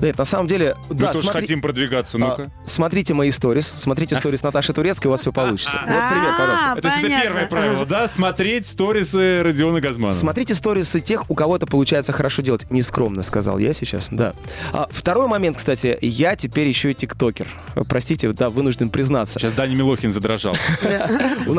[0.00, 2.50] Нет, на самом деле, Мы да, тоже смотри- хотим продвигаться, а, ну-ка.
[2.64, 5.72] смотрите мои сторис, смотрите сторис Наташи Турецкой, у вас все получится.
[5.72, 6.72] Вот пример, пожалуйста.
[6.72, 7.22] А, То есть это понятно.
[7.24, 8.08] первое правило, да?
[8.08, 10.18] Смотреть сторисы Родиона Газманова.
[10.18, 12.70] Смотрите сторисы тех, у кого это получается хорошо делать.
[12.70, 14.34] Нескромно сказал я сейчас, да.
[14.72, 17.46] А, второй момент, кстати, я теперь еще и тиктокер.
[17.88, 19.38] Простите, да, вынужден признаться.
[19.38, 20.56] Сейчас Даня Милохин задрожал.
[21.46, 21.54] У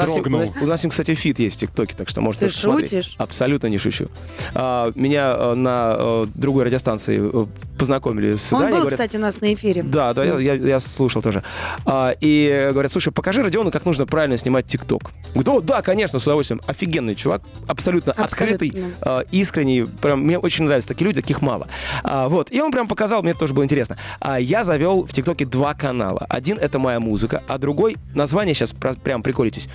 [0.66, 2.90] нас, кстати, feat есть в ТикТоке, так что можно Ты тоже посмотреть.
[2.90, 3.16] шутишь?
[3.18, 4.10] Абсолютно не шучу.
[4.54, 7.46] А, меня э, на э, другой радиостанции э,
[7.78, 8.72] познакомили с Он Даней.
[8.74, 9.84] был, говорят, кстати, у нас на эфире.
[9.84, 11.44] Да, да, я, я- я слушал тоже.
[11.86, 15.12] А, и говорят, слушай, покажи Родиону, как нужно правильно снимать ТикТок.
[15.36, 16.62] О, да, конечно, с удовольствием.
[16.68, 18.24] Офигенный чувак, абсолютно, Абсолютно.
[18.56, 19.86] открытый, а, искренний.
[20.02, 21.68] Прям мне очень нравятся такие люди, таких мало.
[22.04, 23.98] А, вот, и он прям показал, мне тоже было интересно.
[24.20, 26.26] А, я завел в ТикТоке два канала.
[26.30, 29.68] Один это моя музыка, а другой, название сейчас прям приколитесь,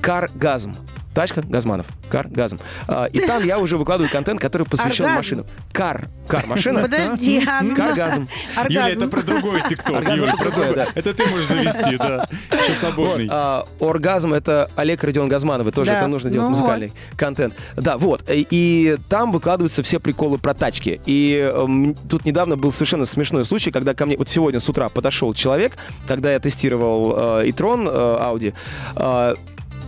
[0.00, 0.74] Каргазм.
[1.14, 1.86] Тачка Газманов.
[2.10, 2.58] Кар Газм.
[2.88, 5.16] А, и там я уже выкладываю контент, который посвящен Оргазм?
[5.18, 5.46] машинам.
[5.72, 6.08] Кар.
[6.26, 6.46] Кар.
[6.46, 6.80] Машина.
[6.82, 8.28] Подожди, а, ну, Каргазм.
[8.68, 8.98] Юля, оргазм.
[8.98, 10.02] это про другой ТикТок.
[10.08, 10.74] Это про другой.
[10.74, 10.86] да.
[10.94, 12.26] Это ты можешь завести, да.
[12.50, 13.28] Еще свободный.
[13.30, 17.54] А, оргазм это Олег Родион Газмановый, тоже Да, это нужно делать ну музыкальный контент.
[17.76, 18.28] Да, вот.
[18.30, 21.00] И, и там выкладываются все приколы про тачки.
[21.06, 24.88] И эм, тут недавно был совершенно смешной случай, когда ко мне вот сегодня с утра
[24.88, 25.72] подошел человек,
[26.06, 28.54] когда я тестировал э, e-tron э, Audi.
[28.96, 29.34] э,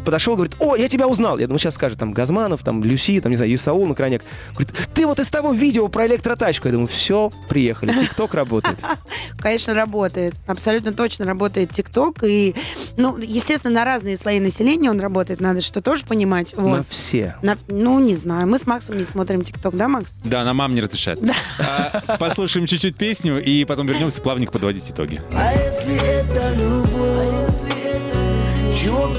[0.04, 1.38] Подошел, говорит, о, я тебя узнал.
[1.38, 4.22] Я думаю, сейчас скажет там Газманов, там Люси, там, не знаю, Исаул на крайняк.
[4.52, 6.68] Говорит, ты вот из того видео про электротачку.
[6.68, 8.78] Я думаю, все, приехали, ТикТок работает.
[9.38, 10.34] Конечно, работает.
[10.46, 12.22] Абсолютно точно работает ТикТок.
[12.24, 12.54] И,
[12.96, 15.40] ну, естественно, на разные слои населения он работает.
[15.40, 16.54] Надо что тоже понимать.
[16.56, 16.78] Вот.
[16.78, 17.36] На все.
[17.42, 18.46] На- ну, не знаю.
[18.46, 20.14] Мы с Максом не смотрим ТикТок, да, Макс?
[20.24, 21.20] Да, нам мам не разрешает.
[21.60, 25.20] А, Послушаем чуть-чуть песню и потом вернемся плавненько подводить итоги.
[25.32, 27.54] А если это любовь?
[27.54, 27.54] Чего
[28.02, 28.74] печалимся мы?
[28.76, 29.13] Чего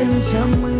[0.00, 0.79] печалимся мы?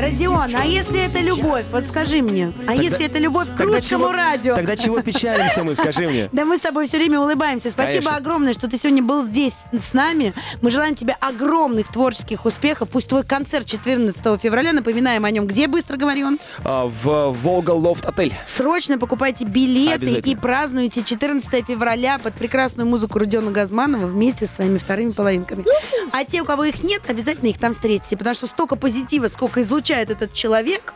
[0.00, 1.64] Родион, а если это любовь?
[1.72, 2.52] Вот скажи мне.
[2.66, 4.54] А если это любовь к Тогда русскому чего- радио?
[4.54, 6.28] Тогда чего печалимся мы, скажи мне?
[6.36, 7.70] Да мы с тобой все время улыбаемся.
[7.70, 8.16] Спасибо Конечно.
[8.16, 10.34] огромное, что ты сегодня был здесь с нами.
[10.60, 12.90] Мы желаем тебе огромных творческих успехов.
[12.90, 16.38] Пусть твой концерт 14 февраля, напоминаем о нем, где, быстро говори он?
[16.62, 18.34] А, в Волга Лофт отель.
[18.44, 20.30] Срочно покупайте билеты Обязательно.
[20.32, 25.64] и празднуйте 14 февраля под прекрасную музыку Родиона Газманова вместе со своими вторыми половинками.
[26.12, 29.62] А те, у кого их нет, обязательно их там встретите, потому что столько позитива, сколько
[29.62, 30.94] излучает этот человек,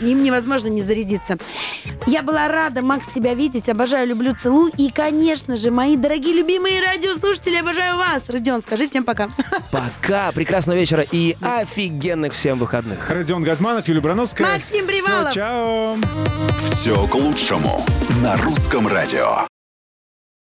[0.00, 1.38] им невозможно не зарядиться.
[2.06, 3.68] Я была рада, Макс, тебя видеть.
[3.68, 4.72] Обожаю, люблю, целую.
[4.76, 8.28] И, конечно же, мои дорогие любимые радиослушатели, обожаю вас.
[8.28, 9.28] Родион, скажи всем пока.
[9.70, 13.10] Пока, прекрасного вечера и офигенных всем выходных.
[13.10, 14.46] Родион Газманов, Юлия Брановская.
[14.46, 15.30] Максим Привалов.
[15.30, 15.96] Всё, чао.
[16.70, 17.84] Все к лучшему
[18.22, 19.46] на русском радио.